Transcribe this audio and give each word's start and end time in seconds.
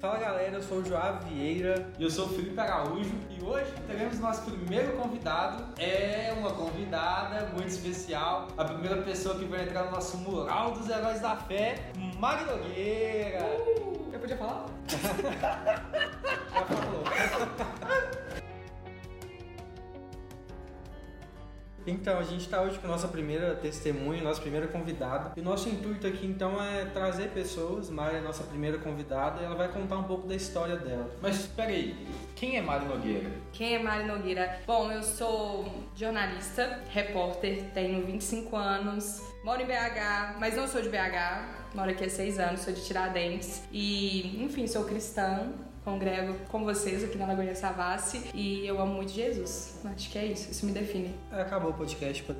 Fala 0.00 0.16
galera, 0.16 0.54
eu 0.54 0.62
sou 0.62 0.78
o 0.78 0.84
João 0.84 1.18
Vieira. 1.22 1.88
E 1.98 2.04
eu 2.04 2.10
sou 2.10 2.26
o 2.26 2.28
Felipe 2.28 2.60
Araújo 2.60 3.12
e 3.28 3.44
hoje 3.44 3.72
teremos 3.84 4.20
nosso 4.20 4.48
primeiro 4.48 4.92
convidado. 4.92 5.64
É 5.76 6.32
uma 6.38 6.52
convidada 6.52 7.48
muito 7.48 7.66
especial, 7.66 8.46
a 8.56 8.64
primeira 8.64 9.02
pessoa 9.02 9.36
que 9.36 9.44
vai 9.46 9.64
entrar 9.64 9.86
no 9.86 9.90
nosso 9.90 10.18
mural 10.18 10.70
dos 10.70 10.88
heróis 10.88 11.20
da 11.20 11.34
fé, 11.34 11.90
Mari 12.16 12.44
Nogueira. 12.44 13.42
Uh, 13.42 14.08
eu 14.12 14.20
podia 14.20 14.36
falar? 14.36 14.66
Então, 21.90 22.18
a 22.18 22.22
gente 22.22 22.42
está 22.42 22.60
hoje 22.60 22.78
com 22.78 22.86
a 22.86 22.90
nossa 22.90 23.08
primeira 23.08 23.54
testemunha, 23.54 24.22
nossa 24.22 24.40
primeira 24.40 24.66
convidada. 24.66 25.32
E 25.36 25.40
o 25.40 25.44
nosso 25.44 25.68
intuito 25.70 26.06
aqui, 26.06 26.26
então, 26.26 26.62
é 26.62 26.84
trazer 26.84 27.28
pessoas. 27.30 27.88
Mari 27.88 28.16
é 28.16 28.18
a 28.18 28.22
nossa 28.22 28.44
primeira 28.44 28.78
convidada 28.78 29.40
e 29.40 29.44
ela 29.44 29.54
vai 29.54 29.68
contar 29.68 29.96
um 29.96 30.04
pouco 30.04 30.28
da 30.28 30.34
história 30.34 30.76
dela. 30.76 31.10
Mas 31.22 31.40
espera 31.40 31.70
aí, 31.70 32.06
quem 32.36 32.56
é 32.56 32.62
Mari 32.62 32.84
Nogueira? 32.84 33.30
Quem 33.52 33.74
é 33.74 33.78
Mari 33.78 34.04
Nogueira? 34.04 34.60
Bom, 34.66 34.92
eu 34.92 35.02
sou 35.02 35.66
jornalista, 35.96 36.82
repórter, 36.90 37.64
tenho 37.72 38.04
25 38.04 38.54
anos, 38.54 39.22
moro 39.42 39.62
em 39.62 39.66
BH, 39.66 40.38
mas 40.38 40.56
não 40.56 40.68
sou 40.68 40.82
de 40.82 40.90
BH, 40.90 41.67
moro 41.78 41.92
aqui 41.92 42.04
há 42.04 42.10
6 42.10 42.40
anos, 42.40 42.62
sou 42.62 42.72
de 42.72 42.84
Tiradentes. 42.84 43.62
E, 43.70 44.42
enfim, 44.42 44.66
sou 44.66 44.82
cristã, 44.82 45.52
congrego 45.84 46.34
com 46.48 46.64
vocês 46.64 47.04
aqui 47.04 47.16
na 47.16 47.26
Lagoinha 47.26 47.54
Savassi 47.54 48.32
e 48.34 48.66
eu 48.66 48.80
amo 48.80 48.94
muito 48.94 49.12
Jesus. 49.12 49.78
Acho 49.84 50.10
que 50.10 50.18
é 50.18 50.26
isso, 50.26 50.50
isso 50.50 50.66
me 50.66 50.72
define. 50.72 51.14
Acabou 51.30 51.70
o 51.70 51.74
podcast. 51.74 52.24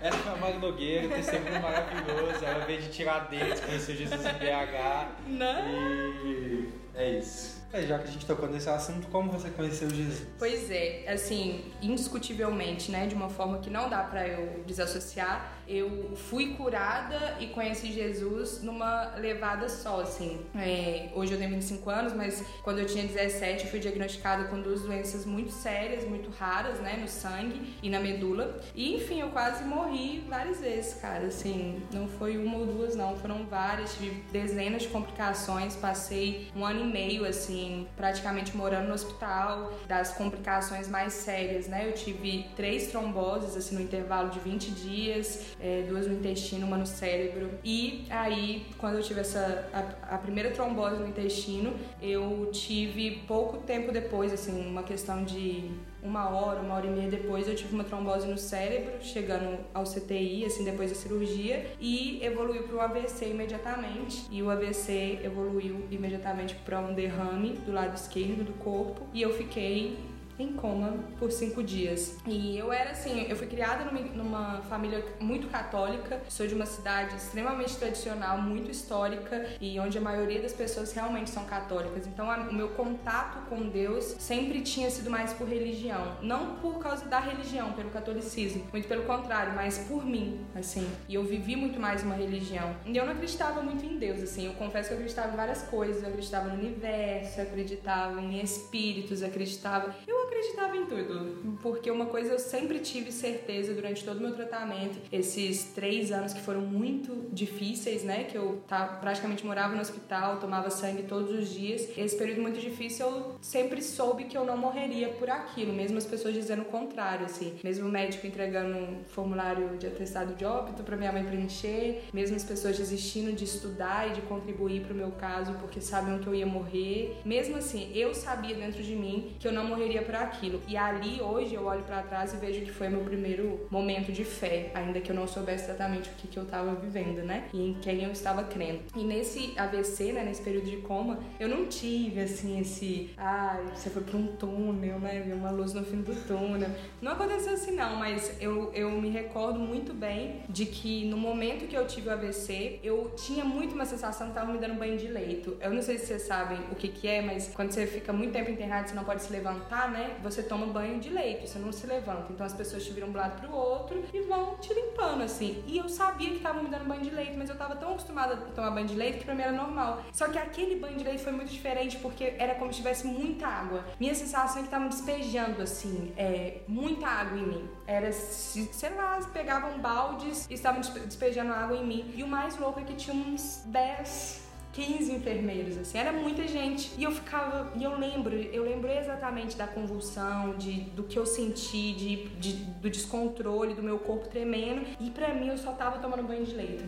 Essa 0.00 0.18
foi 0.18 0.32
a 0.32 0.36
Mari 0.38 0.58
Nogueira, 0.58 1.14
testemunho 1.14 1.62
maravilhoso. 1.62 2.44
Ela 2.44 2.64
veio 2.64 2.82
de 2.82 2.88
Tiradentes, 2.88 3.60
conheceu 3.60 3.94
Jesus 3.94 4.20
em 4.20 4.32
BH. 4.32 5.08
Não. 5.28 5.68
E 5.68 6.68
é 6.96 7.18
isso. 7.20 7.58
É, 7.72 7.82
já 7.82 7.98
que 7.98 8.08
a 8.08 8.10
gente 8.10 8.26
tocou 8.26 8.48
nesse 8.48 8.68
assunto, 8.68 9.06
como 9.08 9.30
você 9.30 9.50
conheceu 9.50 9.88
Jesus? 9.90 10.26
Pois 10.38 10.70
é, 10.70 11.04
assim, 11.06 11.70
indiscutivelmente, 11.82 12.90
né, 12.90 13.06
de 13.06 13.14
uma 13.14 13.28
forma 13.28 13.58
que 13.58 13.68
não 13.68 13.90
dá 13.90 14.02
para 14.02 14.26
eu 14.26 14.64
desassociar, 14.66 15.57
eu 15.68 16.16
fui 16.16 16.54
curada 16.54 17.36
e 17.38 17.46
conheci 17.48 17.92
Jesus 17.92 18.62
numa 18.62 19.14
levada 19.16 19.68
só, 19.68 20.00
assim. 20.00 20.40
É, 20.56 21.10
hoje 21.14 21.32
eu 21.32 21.38
tenho 21.38 21.50
25 21.50 21.90
anos, 21.90 22.12
mas 22.14 22.42
quando 22.62 22.78
eu 22.78 22.86
tinha 22.86 23.06
17 23.06 23.64
eu 23.64 23.70
fui 23.70 23.78
diagnosticada 23.78 24.44
com 24.44 24.60
duas 24.60 24.82
doenças 24.82 25.26
muito 25.26 25.52
sérias, 25.52 26.04
muito 26.04 26.30
raras, 26.30 26.80
né, 26.80 26.96
no 27.00 27.06
sangue 27.06 27.76
e 27.82 27.90
na 27.90 28.00
medula. 28.00 28.60
E 28.74 28.94
enfim, 28.94 29.20
eu 29.20 29.28
quase 29.28 29.64
morri 29.64 30.24
várias 30.28 30.60
vezes, 30.60 30.94
cara, 30.94 31.26
assim, 31.26 31.82
não 31.92 32.08
foi 32.08 32.38
uma 32.38 32.58
ou 32.58 32.66
duas 32.66 32.96
não, 32.96 33.16
foram 33.16 33.44
várias, 33.44 33.94
tive 33.94 34.22
dezenas 34.32 34.82
de 34.82 34.88
complicações, 34.88 35.76
passei 35.76 36.48
um 36.56 36.64
ano 36.64 36.80
e 36.80 36.86
meio, 36.86 37.26
assim, 37.26 37.86
praticamente 37.94 38.56
morando 38.56 38.88
no 38.88 38.94
hospital, 38.94 39.72
das 39.86 40.12
complicações 40.12 40.88
mais 40.88 41.12
sérias, 41.12 41.68
né? 41.68 41.86
Eu 41.86 41.92
tive 41.92 42.46
três 42.56 42.86
tromboses, 42.88 43.56
assim, 43.56 43.74
no 43.74 43.82
intervalo 43.82 44.30
de 44.30 44.40
20 44.40 44.70
dias, 44.70 45.56
é, 45.60 45.84
duas 45.88 46.06
no 46.06 46.14
intestino, 46.14 46.66
uma 46.66 46.76
no 46.76 46.86
cérebro. 46.86 47.50
E 47.64 48.04
aí, 48.10 48.66
quando 48.78 48.96
eu 48.96 49.02
tive 49.02 49.20
essa, 49.20 49.68
a, 49.72 50.14
a 50.14 50.18
primeira 50.18 50.50
trombose 50.50 50.96
no 50.96 51.06
intestino, 51.06 51.74
eu 52.00 52.50
tive 52.52 53.22
pouco 53.26 53.58
tempo 53.58 53.92
depois, 53.92 54.32
assim, 54.32 54.66
uma 54.66 54.82
questão 54.82 55.24
de 55.24 55.70
uma 56.02 56.28
hora, 56.28 56.60
uma 56.60 56.74
hora 56.74 56.86
e 56.86 56.90
meia 56.90 57.10
depois, 57.10 57.48
eu 57.48 57.54
tive 57.54 57.74
uma 57.74 57.84
trombose 57.84 58.26
no 58.26 58.38
cérebro, 58.38 58.92
chegando 59.00 59.58
ao 59.74 59.84
CTI, 59.84 60.44
assim, 60.44 60.64
depois 60.64 60.90
da 60.90 60.96
cirurgia, 60.96 61.66
e 61.80 62.20
evoluiu 62.22 62.62
para 62.62 62.76
um 62.76 62.80
AVC 62.80 63.26
imediatamente. 63.26 64.24
E 64.30 64.42
o 64.42 64.50
AVC 64.50 65.20
evoluiu 65.24 65.86
imediatamente 65.90 66.54
para 66.64 66.78
um 66.78 66.94
derrame 66.94 67.54
do 67.66 67.72
lado 67.72 67.96
esquerdo 67.96 68.44
do 68.44 68.52
corpo, 68.54 69.06
e 69.12 69.20
eu 69.22 69.32
fiquei 69.34 69.96
em 70.38 70.52
coma 70.52 70.94
por 71.18 71.30
cinco 71.32 71.62
dias. 71.62 72.16
E 72.26 72.56
eu 72.56 72.72
era 72.72 72.90
assim, 72.90 73.26
eu 73.28 73.36
fui 73.36 73.46
criada 73.46 73.84
numa, 74.14 74.60
família 74.68 75.04
muito 75.20 75.48
católica, 75.48 76.20
sou 76.28 76.46
de 76.46 76.54
uma 76.54 76.66
cidade 76.66 77.16
extremamente 77.16 77.76
tradicional, 77.76 78.38
muito 78.38 78.70
histórica 78.70 79.46
e 79.60 79.78
onde 79.80 79.98
a 79.98 80.00
maioria 80.00 80.40
das 80.40 80.52
pessoas 80.52 80.92
realmente 80.92 81.30
são 81.30 81.44
católicas. 81.44 82.06
Então 82.06 82.30
a, 82.30 82.36
o 82.38 82.54
meu 82.54 82.68
contato 82.70 83.38
com 83.48 83.68
Deus 83.68 84.16
sempre 84.18 84.60
tinha 84.60 84.90
sido 84.90 85.10
mais 85.10 85.32
por 85.32 85.48
religião, 85.48 86.16
não 86.22 86.56
por 86.56 86.78
causa 86.78 87.04
da 87.06 87.20
religião, 87.20 87.72
pelo 87.72 87.90
catolicismo, 87.90 88.66
muito 88.72 88.86
pelo 88.86 89.04
contrário, 89.04 89.54
mas 89.54 89.78
por 89.88 90.04
mim, 90.04 90.46
assim. 90.54 90.88
E 91.08 91.14
eu 91.14 91.24
vivi 91.24 91.56
muito 91.56 91.80
mais 91.80 92.02
uma 92.02 92.14
religião. 92.14 92.74
E 92.86 92.96
eu 92.96 93.04
não 93.04 93.12
acreditava 93.12 93.62
muito 93.62 93.84
em 93.84 93.98
Deus, 93.98 94.22
assim. 94.22 94.46
Eu 94.46 94.54
confesso 94.54 94.88
que 94.88 94.94
eu 94.94 94.98
acreditava 94.98 95.32
em 95.32 95.36
várias 95.36 95.62
coisas, 95.62 96.02
eu 96.02 96.08
acreditava 96.08 96.48
no 96.48 96.54
universo, 96.54 97.40
eu 97.40 97.44
acreditava 97.44 98.20
em 98.20 98.40
espíritos, 98.40 99.22
acreditava. 99.22 99.94
Eu 100.06 100.27
acreditava 100.28 100.76
em 100.76 100.86
tudo, 100.86 101.56
porque 101.62 101.90
uma 101.90 102.06
coisa 102.06 102.32
eu 102.32 102.38
sempre 102.38 102.78
tive 102.78 103.10
certeza 103.10 103.74
durante 103.74 104.04
todo 104.04 104.18
o 104.18 104.20
meu 104.20 104.34
tratamento, 104.34 104.98
esses 105.10 105.64
três 105.74 106.12
anos 106.12 106.32
que 106.32 106.40
foram 106.40 106.60
muito 106.60 107.28
difíceis, 107.32 108.04
né? 108.04 108.24
Que 108.24 108.36
eu 108.36 108.62
tá, 108.68 108.84
praticamente 109.00 109.44
morava 109.44 109.74
no 109.74 109.80
hospital, 109.80 110.38
tomava 110.38 110.70
sangue 110.70 111.02
todos 111.02 111.30
os 111.30 111.48
dias. 111.48 111.88
Esse 111.96 112.16
período 112.16 112.42
muito 112.42 112.60
difícil 112.60 113.06
eu 113.06 113.36
sempre 113.40 113.82
soube 113.82 114.24
que 114.24 114.36
eu 114.36 114.44
não 114.44 114.56
morreria 114.56 115.08
por 115.08 115.30
aquilo, 115.30 115.72
mesmo 115.72 115.98
as 115.98 116.06
pessoas 116.06 116.34
dizendo 116.34 116.62
o 116.62 116.66
contrário, 116.66 117.26
assim. 117.26 117.54
Mesmo 117.64 117.88
o 117.88 117.90
médico 117.90 118.26
entregando 118.26 118.76
um 118.76 119.04
formulário 119.06 119.76
de 119.78 119.86
atestado 119.86 120.34
de 120.34 120.44
óbito 120.44 120.82
para 120.82 120.96
minha 120.96 121.12
mãe 121.12 121.24
preencher, 121.24 122.04
mesmo 122.12 122.36
as 122.36 122.44
pessoas 122.44 122.76
desistindo 122.76 123.32
de 123.32 123.44
estudar 123.44 124.08
e 124.08 124.12
de 124.12 124.22
contribuir 124.22 124.82
para 124.82 124.92
o 124.92 124.96
meu 124.96 125.10
caso 125.12 125.54
porque 125.54 125.80
sabiam 125.80 126.18
que 126.18 126.26
eu 126.26 126.34
ia 126.34 126.46
morrer. 126.46 127.16
Mesmo 127.24 127.56
assim, 127.56 127.90
eu 127.94 128.14
sabia 128.14 128.54
dentro 128.54 128.82
de 128.82 128.94
mim 128.94 129.32
que 129.38 129.46
eu 129.46 129.52
não 129.52 129.64
morreria 129.64 130.02
por 130.02 130.14
aquilo. 130.22 130.60
E 130.66 130.76
ali, 130.76 131.20
hoje, 131.20 131.54
eu 131.54 131.64
olho 131.64 131.82
para 131.82 132.02
trás 132.02 132.34
e 132.34 132.36
vejo 132.36 132.64
que 132.64 132.72
foi 132.72 132.88
meu 132.88 133.00
primeiro 133.00 133.66
momento 133.70 134.12
de 134.12 134.24
fé, 134.24 134.70
ainda 134.74 135.00
que 135.00 135.10
eu 135.10 135.16
não 135.16 135.26
soubesse 135.26 135.64
exatamente 135.64 136.10
o 136.10 136.12
que, 136.14 136.28
que 136.28 136.38
eu 136.38 136.44
estava 136.44 136.74
vivendo, 136.74 137.22
né? 137.22 137.44
E 137.52 137.70
em 137.70 137.74
quem 137.74 138.04
eu 138.04 138.12
estava 138.12 138.44
crendo. 138.44 138.80
E 138.96 139.04
nesse 139.04 139.54
AVC, 139.56 140.12
né, 140.12 140.24
nesse 140.24 140.42
período 140.42 140.68
de 140.68 140.78
coma, 140.78 141.18
eu 141.38 141.48
não 141.48 141.66
tive, 141.66 142.20
assim, 142.20 142.60
esse. 142.60 143.10
Ah, 143.16 143.60
você 143.74 143.90
foi 143.90 144.02
para 144.02 144.16
um 144.16 144.28
túnel, 144.36 144.98
né? 144.98 145.22
Viu 145.24 145.36
uma 145.36 145.50
luz 145.50 145.72
no 145.72 145.84
fim 145.84 146.00
do 146.00 146.14
túnel. 146.26 146.70
Não 147.00 147.12
aconteceu 147.12 147.54
assim, 147.54 147.72
não, 147.72 147.96
mas 147.96 148.32
eu, 148.40 148.72
eu 148.72 148.90
me 148.90 149.08
recordo 149.08 149.58
muito 149.58 149.92
bem 149.92 150.42
de 150.48 150.66
que 150.66 151.04
no 151.06 151.16
momento 151.16 151.66
que 151.66 151.76
eu 151.76 151.86
tive 151.86 152.08
o 152.08 152.12
AVC, 152.12 152.80
eu 152.82 153.12
tinha 153.16 153.44
muito 153.44 153.74
uma 153.74 153.84
sensação 153.84 154.28
que 154.28 154.34
tava 154.34 154.52
me 154.52 154.58
dando 154.58 154.74
banho 154.74 154.96
de 154.96 155.08
leito. 155.08 155.56
Eu 155.60 155.70
não 155.70 155.82
sei 155.82 155.98
se 155.98 156.06
vocês 156.06 156.22
sabem 156.22 156.58
o 156.70 156.74
que, 156.74 156.88
que 156.88 157.08
é, 157.08 157.22
mas 157.22 157.50
quando 157.54 157.70
você 157.70 157.86
fica 157.86 158.12
muito 158.12 158.32
tempo 158.32 158.50
internado, 158.50 158.88
você 158.88 158.94
não 158.94 159.04
pode 159.04 159.22
se 159.22 159.32
levantar, 159.32 159.90
né? 159.90 160.07
Você 160.22 160.42
toma 160.42 160.66
banho 160.66 160.98
de 161.00 161.08
leito, 161.08 161.46
você 161.46 161.58
não 161.58 161.72
se 161.72 161.86
levanta. 161.86 162.32
Então 162.32 162.46
as 162.46 162.52
pessoas 162.52 162.84
te 162.84 162.92
viram 162.92 163.08
um 163.08 163.12
lado 163.12 163.40
pro 163.40 163.54
outro 163.54 164.04
e 164.12 164.20
vão 164.22 164.56
te 164.56 164.72
limpando, 164.72 165.22
assim. 165.22 165.62
E 165.66 165.78
eu 165.78 165.88
sabia 165.88 166.30
que 166.30 166.36
estavam 166.36 166.62
me 166.62 166.70
dando 166.70 166.86
banho 166.86 167.02
de 167.02 167.10
leito, 167.10 167.36
mas 167.36 167.48
eu 167.48 167.56
tava 167.56 167.76
tão 167.76 167.90
acostumada 167.90 168.34
a 168.34 168.36
tomar 168.36 168.70
banho 168.70 168.86
de 168.86 168.94
leito 168.94 169.18
que 169.18 169.24
pra 169.24 169.34
mim 169.34 169.42
era 169.42 169.52
normal. 169.52 170.02
Só 170.12 170.28
que 170.28 170.38
aquele 170.38 170.76
banho 170.76 170.96
de 170.96 171.04
leito 171.04 171.22
foi 171.22 171.32
muito 171.32 171.50
diferente 171.50 171.96
porque 171.98 172.34
era 172.38 172.54
como 172.54 172.72
se 172.72 172.78
tivesse 172.78 173.06
muita 173.06 173.46
água. 173.46 173.84
Minha 173.98 174.14
sensação 174.14 174.58
é 174.58 174.60
que 174.60 174.66
estavam 174.66 174.88
despejando, 174.88 175.62
assim, 175.62 176.12
é, 176.16 176.60
muita 176.66 177.06
água 177.06 177.38
em 177.38 177.46
mim. 177.46 177.70
Era, 177.86 178.12
sei 178.12 178.94
lá, 178.94 179.18
pegavam 179.32 179.78
baldes 179.78 180.46
e 180.50 180.54
estavam 180.54 180.80
despejando 180.80 181.52
água 181.52 181.76
em 181.76 181.86
mim. 181.86 182.12
E 182.14 182.22
o 182.22 182.28
mais 182.28 182.58
louco 182.58 182.80
é 182.80 182.84
que 182.84 182.94
tinha 182.94 183.14
uns 183.14 183.62
10 183.66 184.47
15 184.72 185.12
enfermeiros, 185.12 185.76
assim, 185.78 185.98
era 185.98 186.12
muita 186.12 186.46
gente. 186.46 186.92
E 186.98 187.04
eu 187.04 187.10
ficava, 187.10 187.72
e 187.74 187.82
eu 187.82 187.98
lembro, 187.98 188.34
eu 188.34 188.62
lembro 188.62 188.90
exatamente 188.90 189.56
da 189.56 189.66
convulsão, 189.66 190.56
de, 190.56 190.80
do 190.90 191.02
que 191.02 191.18
eu 191.18 191.26
senti, 191.26 191.92
de, 191.92 192.28
de 192.40 192.52
do 192.52 192.88
descontrole, 192.90 193.74
do 193.74 193.82
meu 193.82 193.98
corpo 193.98 194.28
tremendo. 194.28 194.86
E 195.00 195.10
para 195.10 195.34
mim 195.34 195.48
eu 195.48 195.58
só 195.58 195.72
tava 195.72 195.98
tomando 195.98 196.22
banho 196.22 196.44
de 196.44 196.54
leito. 196.54 196.84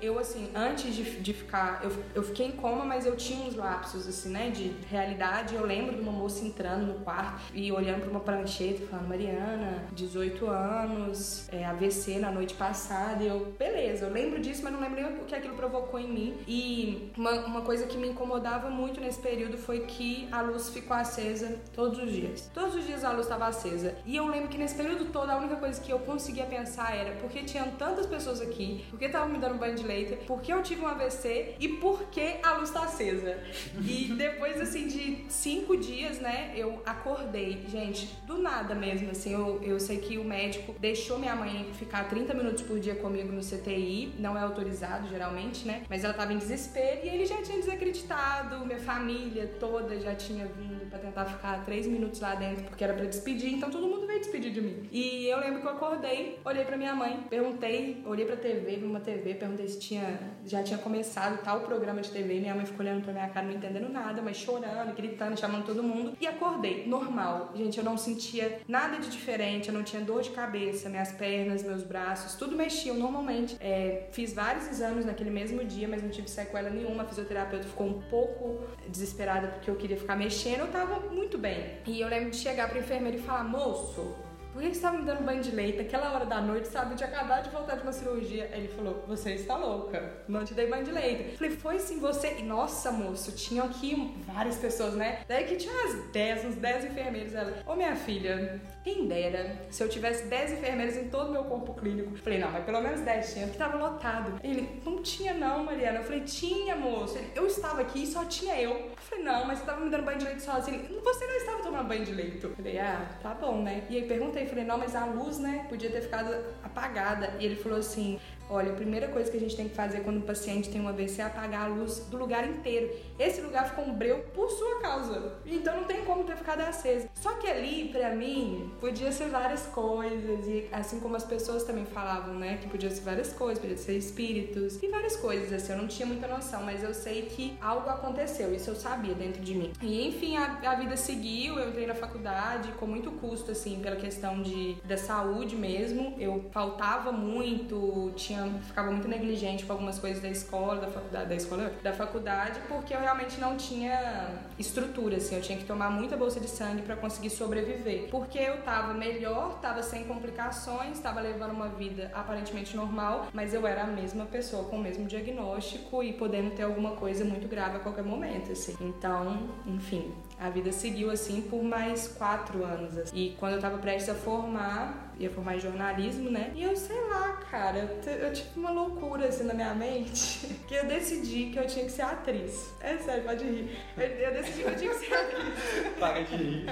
Eu, 0.00 0.18
assim, 0.18 0.50
antes 0.54 0.94
de, 0.94 1.20
de 1.20 1.32
ficar. 1.32 1.80
Eu, 1.82 1.90
eu 2.14 2.22
fiquei 2.22 2.46
em 2.46 2.52
coma, 2.52 2.84
mas 2.84 3.06
eu 3.06 3.16
tinha 3.16 3.46
uns 3.46 3.54
lapsos, 3.54 4.06
assim, 4.06 4.28
né, 4.28 4.50
de 4.50 4.72
realidade. 4.90 5.54
Eu 5.54 5.64
lembro 5.64 5.94
de 5.94 6.02
uma 6.02 6.12
moça 6.12 6.44
entrando 6.44 6.86
no 6.86 7.00
quarto 7.00 7.42
e 7.54 7.72
olhando 7.72 8.02
pra 8.02 8.10
uma 8.10 8.20
prancheta 8.20 8.82
e 8.82 8.86
falando: 8.86 9.08
Mariana, 9.08 9.84
18 9.92 10.46
anos, 10.46 11.48
é, 11.50 11.64
AVC 11.64 12.18
na 12.18 12.30
noite 12.30 12.54
passada. 12.54 13.22
E 13.22 13.26
eu, 13.26 13.54
beleza, 13.58 14.06
eu 14.06 14.12
lembro 14.12 14.40
disso, 14.40 14.62
mas 14.62 14.72
não 14.72 14.80
lembro 14.80 15.00
nem 15.00 15.20
o 15.20 15.24
que 15.24 15.34
aquilo 15.34 15.54
provocou 15.54 15.98
em 15.98 16.08
mim. 16.08 16.36
E 16.46 17.10
uma, 17.16 17.32
uma 17.46 17.62
coisa 17.62 17.86
que 17.86 17.96
me 17.96 18.08
incomodava 18.08 18.68
muito 18.68 19.00
nesse 19.00 19.20
período 19.20 19.56
foi 19.56 19.80
que 19.80 20.28
a 20.30 20.42
luz 20.42 20.68
ficou 20.68 20.96
acesa 20.96 21.58
todos 21.74 21.98
os 21.98 22.10
dias. 22.10 22.50
Todos 22.52 22.74
os 22.74 22.86
dias 22.86 23.02
a 23.02 23.12
luz 23.12 23.26
estava 23.26 23.46
acesa. 23.46 23.96
E 24.04 24.14
eu 24.16 24.26
lembro 24.26 24.48
que 24.48 24.58
nesse 24.58 24.74
período 24.74 25.06
todo 25.06 25.30
a 25.30 25.36
única 25.38 25.56
coisa 25.56 25.80
que 25.80 25.90
eu 25.90 26.00
conseguia 26.00 26.44
pensar 26.44 26.94
era: 26.94 27.12
por 27.16 27.30
que 27.30 27.44
tinham 27.44 27.70
tantas 27.72 28.04
pessoas 28.06 28.42
aqui? 28.42 28.84
Por 28.90 28.98
que 28.98 29.06
estavam 29.06 29.28
me 29.28 29.38
dando 29.38 29.58
banho 29.58 29.74
de 29.74 29.85
dileita, 29.86 30.16
por 30.26 30.42
que 30.42 30.52
eu 30.52 30.62
tive 30.62 30.82
um 30.82 30.88
AVC 30.88 31.54
e 31.60 31.68
por 31.68 32.02
que 32.10 32.36
a 32.42 32.54
luz 32.54 32.70
tá 32.70 32.82
acesa. 32.82 33.38
E 33.80 34.12
depois, 34.16 34.60
assim, 34.60 34.88
de 34.88 35.24
cinco 35.28 35.76
dias, 35.76 36.18
né, 36.18 36.52
eu 36.56 36.82
acordei. 36.84 37.64
Gente, 37.68 38.06
do 38.26 38.38
nada 38.38 38.74
mesmo, 38.74 39.10
assim, 39.10 39.32
eu, 39.32 39.60
eu 39.62 39.78
sei 39.78 39.98
que 39.98 40.18
o 40.18 40.24
médico 40.24 40.74
deixou 40.78 41.18
minha 41.18 41.36
mãe 41.36 41.70
ficar 41.74 42.08
30 42.08 42.34
minutos 42.34 42.62
por 42.62 42.80
dia 42.80 42.96
comigo 42.96 43.32
no 43.32 43.40
CTI, 43.40 44.14
não 44.18 44.36
é 44.36 44.40
autorizado 44.40 45.08
geralmente, 45.08 45.66
né, 45.66 45.82
mas 45.88 46.02
ela 46.02 46.12
tava 46.12 46.32
em 46.32 46.38
desespero 46.38 47.00
e 47.04 47.08
ele 47.08 47.24
já 47.24 47.40
tinha 47.42 47.58
desacreditado, 47.58 48.64
minha 48.66 48.80
família 48.80 49.46
toda 49.60 49.98
já 50.00 50.14
tinha 50.14 50.46
vindo 50.46 50.88
para 50.90 50.98
tentar 50.98 51.24
ficar 51.26 51.64
três 51.64 51.86
minutos 51.86 52.20
lá 52.20 52.34
dentro 52.34 52.64
porque 52.64 52.82
era 52.82 52.94
para 52.94 53.04
despedir, 53.04 53.54
então 53.54 53.70
todo 53.70 53.86
mundo 53.86 54.06
veio 54.06 54.18
despedir 54.18 54.52
de 54.52 54.60
mim. 54.60 54.88
E 54.90 55.26
eu 55.26 55.38
lembro 55.38 55.60
que 55.60 55.66
eu 55.66 55.72
acordei, 55.72 56.38
olhei 56.44 56.64
para 56.64 56.76
minha 56.76 56.94
mãe, 56.94 57.20
perguntei, 57.28 58.02
olhei 58.06 58.24
pra 58.24 58.36
TV, 58.36 58.76
vi 58.76 58.84
uma 58.84 59.00
TV, 59.00 59.34
perguntei 59.34 59.66
tinha, 59.78 60.18
já 60.44 60.62
tinha 60.62 60.78
começado 60.78 61.42
tal 61.42 61.60
programa 61.60 62.00
de 62.00 62.10
TV, 62.10 62.40
minha 62.40 62.54
mãe 62.54 62.66
ficou 62.66 62.84
olhando 62.84 63.02
pra 63.02 63.12
minha 63.12 63.28
cara, 63.28 63.46
não 63.46 63.54
entendendo 63.54 63.88
nada, 63.88 64.22
mas 64.22 64.36
chorando, 64.36 64.94
gritando, 64.94 65.38
chamando 65.38 65.64
todo 65.64 65.82
mundo. 65.82 66.16
E 66.20 66.26
acordei, 66.26 66.86
normal. 66.86 67.52
Gente, 67.54 67.78
eu 67.78 67.84
não 67.84 67.96
sentia 67.96 68.60
nada 68.68 68.98
de 68.98 69.08
diferente, 69.10 69.68
eu 69.68 69.74
não 69.74 69.82
tinha 69.82 70.02
dor 70.02 70.22
de 70.22 70.30
cabeça, 70.30 70.88
minhas 70.88 71.12
pernas, 71.12 71.62
meus 71.62 71.82
braços, 71.82 72.34
tudo 72.34 72.56
mexiam 72.56 72.96
normalmente. 72.96 73.56
É, 73.60 74.08
fiz 74.12 74.32
vários 74.32 74.68
exames 74.68 75.04
naquele 75.04 75.30
mesmo 75.30 75.64
dia, 75.64 75.88
mas 75.88 76.02
não 76.02 76.10
tive 76.10 76.28
sequela 76.28 76.70
nenhuma. 76.70 77.02
A 77.02 77.06
fisioterapeuta 77.06 77.66
ficou 77.66 77.86
um 77.86 78.00
pouco 78.02 78.64
desesperada 78.88 79.48
porque 79.48 79.70
eu 79.70 79.76
queria 79.76 79.96
ficar 79.96 80.16
mexendo, 80.16 80.60
eu 80.60 80.68
tava 80.68 81.00
muito 81.10 81.38
bem. 81.38 81.78
E 81.86 82.00
eu 82.00 82.08
lembro 82.08 82.30
de 82.30 82.36
chegar 82.36 82.68
pra 82.68 82.78
enfermeira 82.78 83.16
e 83.16 83.20
falar: 83.20 83.44
moço, 83.44 84.14
por 84.56 84.62
que 84.62 84.68
você 84.68 84.76
estava 84.76 84.96
me 84.96 85.04
dando 85.04 85.22
banho 85.22 85.42
de 85.42 85.50
leite 85.50 85.80
aquela 85.80 86.14
hora 86.14 86.24
da 86.24 86.40
noite, 86.40 86.68
sabe? 86.68 86.94
Tinha 86.94 87.10
acabado 87.10 87.44
de 87.44 87.50
voltar 87.50 87.76
de 87.76 87.82
uma 87.82 87.92
cirurgia. 87.92 88.48
Ele 88.54 88.68
falou, 88.68 89.04
você 89.06 89.34
está 89.34 89.54
louca, 89.54 90.14
não 90.26 90.46
te 90.46 90.54
dei 90.54 90.66
banho 90.66 90.82
de 90.82 90.92
leite. 90.92 91.36
Falei, 91.36 91.54
foi 91.54 91.78
sim 91.78 92.00
você. 92.00 92.36
E, 92.38 92.42
nossa, 92.42 92.90
moço, 92.90 93.32
tinham 93.32 93.66
aqui 93.66 94.16
várias 94.26 94.56
pessoas, 94.56 94.94
né? 94.94 95.20
Daí 95.28 95.44
que 95.44 95.56
tinha 95.56 95.74
umas 95.74 96.10
10, 96.10 96.44
uns 96.46 96.54
10 96.54 96.86
enfermeiros. 96.86 97.34
Ela, 97.34 97.62
ô 97.66 97.74
minha 97.74 97.94
filha, 97.94 98.58
quem 98.82 99.06
dera 99.06 99.58
se 99.68 99.82
eu 99.82 99.90
tivesse 99.90 100.24
10 100.24 100.52
enfermeiros 100.52 100.96
em 100.96 101.08
todo 101.10 101.28
o 101.28 101.32
meu 101.32 101.44
corpo 101.44 101.74
clínico. 101.74 102.16
Falei, 102.16 102.38
não, 102.38 102.50
mas 102.50 102.64
pelo 102.64 102.80
menos 102.80 103.02
10 103.02 103.34
tinha, 103.34 103.46
porque 103.48 103.58
tava 103.58 103.76
lotado. 103.76 104.40
Ele, 104.42 104.80
não 104.86 105.02
tinha 105.02 105.34
não, 105.34 105.64
Mariana. 105.64 105.98
Eu 105.98 106.04
falei, 106.04 106.22
tinha, 106.22 106.74
moço. 106.76 107.18
Ele, 107.18 107.30
eu 107.34 107.46
estava 107.46 107.82
aqui 107.82 108.04
e 108.04 108.06
só 108.06 108.24
tinha 108.24 108.58
eu. 108.58 108.70
Eu 108.70 108.96
falei, 108.96 109.22
não, 109.22 109.44
mas 109.44 109.58
você 109.58 109.66
tava 109.66 109.84
me 109.84 109.90
dando 109.90 110.04
banho 110.04 110.18
de 110.18 110.24
leite 110.24 110.42
sozinho. 110.42 110.80
Ele, 110.80 110.98
você 111.00 111.26
não 111.26 111.34
estava 111.34 111.62
tomando 111.62 111.88
banho 111.88 112.06
de 112.06 112.12
leite. 112.12 112.46
Falei, 112.56 112.78
ah, 112.78 113.06
tá 113.22 113.34
bom, 113.34 113.60
né? 113.62 113.84
E 113.90 113.96
aí 113.96 114.08
perguntei, 114.08 114.45
falei, 114.48 114.64
não, 114.64 114.78
mas 114.78 114.94
a 114.94 115.04
luz, 115.04 115.38
né, 115.38 115.66
podia 115.68 115.90
ter 115.90 116.00
ficado 116.02 116.34
apagada. 116.62 117.34
E 117.38 117.44
ele 117.44 117.56
falou 117.56 117.78
assim: 117.78 118.18
Olha, 118.48 118.72
a 118.72 118.74
primeira 118.74 119.08
coisa 119.08 119.30
que 119.30 119.36
a 119.36 119.40
gente 119.40 119.56
tem 119.56 119.68
que 119.68 119.74
fazer 119.74 120.00
quando 120.00 120.18
o 120.18 120.22
paciente 120.22 120.70
tem 120.70 120.80
um 120.80 120.88
AVC 120.88 121.20
é 121.20 121.24
apagar 121.24 121.64
a 121.64 121.66
luz 121.66 122.00
do 122.08 122.16
lugar 122.16 122.48
inteiro. 122.48 122.94
Esse 123.18 123.40
lugar 123.40 123.68
ficou 123.68 123.84
um 123.84 123.92
breu 123.92 124.24
por 124.34 124.48
sua 124.50 124.80
causa. 124.80 125.34
Então 125.44 125.76
não 125.76 125.84
tem 125.84 126.04
como 126.04 126.22
ter 126.22 126.36
ficado 126.36 126.60
acesa. 126.60 127.08
Só 127.14 127.32
que 127.34 127.48
ali, 127.48 127.88
para 127.88 128.14
mim, 128.14 128.72
podia 128.80 129.10
ser 129.10 129.28
várias 129.28 129.66
coisas. 129.66 130.46
E 130.46 130.68
assim 130.70 131.00
como 131.00 131.16
as 131.16 131.24
pessoas 131.24 131.64
também 131.64 131.84
falavam, 131.86 132.34
né? 132.34 132.58
Que 132.58 132.68
podia 132.68 132.90
ser 132.90 133.00
várias 133.00 133.32
coisas, 133.32 133.58
podia 133.58 133.76
ser 133.76 133.96
espíritos 133.96 134.80
e 134.80 134.88
várias 134.88 135.16
coisas. 135.16 135.52
Assim, 135.52 135.72
eu 135.72 135.78
não 135.78 135.88
tinha 135.88 136.06
muita 136.06 136.28
noção, 136.28 136.62
mas 136.62 136.84
eu 136.84 136.94
sei 136.94 137.22
que 137.22 137.56
algo 137.60 137.88
aconteceu. 137.88 138.54
Isso 138.54 138.70
eu 138.70 138.76
sabia 138.76 139.14
dentro 139.14 139.42
de 139.42 139.54
mim. 139.54 139.72
E 139.82 140.06
enfim, 140.06 140.36
a, 140.36 140.60
a 140.64 140.74
vida 140.76 140.96
seguiu. 140.96 141.58
Eu 141.58 141.70
entrei 141.70 141.86
na 141.86 141.94
faculdade 141.94 142.70
com 142.78 142.86
muito 142.86 143.10
custo, 143.12 143.50
assim, 143.50 143.80
pela 143.80 143.96
questão 143.96 144.40
de, 144.40 144.76
da 144.84 144.96
saúde 144.96 145.56
mesmo. 145.56 146.14
Eu 146.18 146.48
faltava 146.52 147.10
muito, 147.10 148.12
tinha 148.14 148.35
tinha, 148.36 148.60
ficava 148.62 148.90
muito 148.90 149.08
negligente 149.08 149.64
com 149.64 149.72
algumas 149.72 149.98
coisas 149.98 150.22
da 150.22 150.28
escola, 150.28 150.80
da 150.80 150.88
faculdade, 150.88 151.28
da 151.28 151.34
escola, 151.34 151.72
da 151.82 151.92
faculdade, 151.92 152.60
porque 152.68 152.94
eu 152.94 153.00
realmente 153.00 153.40
não 153.40 153.56
tinha 153.56 154.38
estrutura, 154.58 155.16
assim, 155.16 155.36
eu 155.36 155.42
tinha 155.42 155.58
que 155.58 155.64
tomar 155.64 155.90
muita 155.90 156.16
bolsa 156.16 156.38
de 156.38 156.48
sangue 156.48 156.82
para 156.82 156.96
conseguir 156.96 157.30
sobreviver. 157.30 158.08
Porque 158.10 158.38
eu 158.38 158.62
tava 158.62 158.92
melhor, 158.94 159.58
tava 159.60 159.82
sem 159.82 160.04
complicações, 160.04 160.98
tava 161.00 161.20
levando 161.20 161.52
uma 161.52 161.68
vida 161.68 162.10
aparentemente 162.14 162.76
normal, 162.76 163.28
mas 163.32 163.54
eu 163.54 163.66
era 163.66 163.84
a 163.84 163.86
mesma 163.86 164.26
pessoa 164.26 164.64
com 164.64 164.76
o 164.76 164.80
mesmo 164.80 165.06
diagnóstico 165.06 166.02
e 166.02 166.12
podendo 166.12 166.50
ter 166.50 166.62
alguma 166.62 166.92
coisa 166.92 167.24
muito 167.24 167.48
grave 167.48 167.76
a 167.76 167.80
qualquer 167.80 168.04
momento, 168.04 168.52
assim. 168.52 168.76
Então, 168.80 169.48
enfim, 169.66 170.12
a 170.38 170.50
vida 170.50 170.70
seguiu 170.70 171.10
assim 171.10 171.40
por 171.42 171.62
mais 171.62 172.08
quatro 172.08 172.62
anos. 172.62 172.96
Assim. 172.98 173.16
E 173.16 173.36
quando 173.38 173.54
eu 173.54 173.60
tava 173.60 173.78
prestes 173.78 174.10
a 174.10 174.14
formar, 174.14 175.14
ia 175.18 175.30
formar 175.30 175.56
em 175.56 175.60
jornalismo, 175.60 176.30
né? 176.30 176.52
E 176.54 176.62
eu 176.62 176.76
sei 176.76 177.00
lá, 177.08 177.32
cara, 177.50 177.78
eu, 177.78 178.12
eu 178.12 178.32
tive 178.32 178.48
uma 178.56 178.70
loucura 178.70 179.28
assim 179.28 179.44
na 179.44 179.54
minha 179.54 179.74
mente 179.74 180.46
que 180.68 180.74
eu 180.74 180.84
decidi 180.84 181.46
que 181.46 181.58
eu 181.58 181.66
tinha 181.66 181.86
que 181.86 181.90
ser 181.90 182.02
atriz. 182.02 182.74
É 182.80 182.98
sério, 182.98 183.24
pode 183.24 183.44
rir. 183.44 183.78
Eu, 183.96 184.04
eu 184.04 184.32
decidi 184.34 184.62
que 184.62 184.68
eu 184.68 184.76
tinha 184.76 184.90
que 184.94 185.06
ser 185.06 185.14
atriz. 185.14 185.54
Para 185.98 186.22
de 186.22 186.36
rir. 186.36 186.66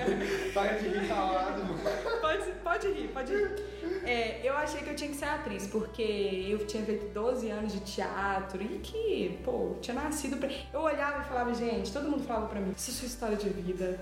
Para 0.52 0.72
de 0.74 0.88
rir 0.88 1.08
calado. 1.08 1.62
Pode, 2.20 2.50
pode 2.62 2.88
rir, 2.88 3.08
pode 3.08 3.32
rir. 3.32 3.73
É, 4.04 4.40
eu 4.42 4.54
achei 4.56 4.82
que 4.82 4.90
eu 4.90 4.96
tinha 4.96 5.10
que 5.10 5.16
ser 5.16 5.26
atriz, 5.26 5.66
porque 5.66 6.46
eu 6.48 6.66
tinha 6.66 6.82
feito 6.84 7.06
12 7.12 7.50
anos 7.50 7.72
de 7.72 7.80
teatro 7.80 8.62
e 8.62 8.78
que, 8.78 9.40
pô, 9.44 9.76
tinha 9.80 9.94
nascido 9.94 10.36
pra. 10.36 10.48
Eu 10.72 10.80
olhava 10.80 11.22
e 11.22 11.24
falava, 11.24 11.54
gente, 11.54 11.92
todo 11.92 12.08
mundo 12.08 12.24
falava 12.24 12.46
pra 12.46 12.60
mim, 12.60 12.72
isso 12.76 12.90
é 12.90 12.94
sua 12.94 13.06
história 13.06 13.36
de 13.36 13.48
vida. 13.48 14.00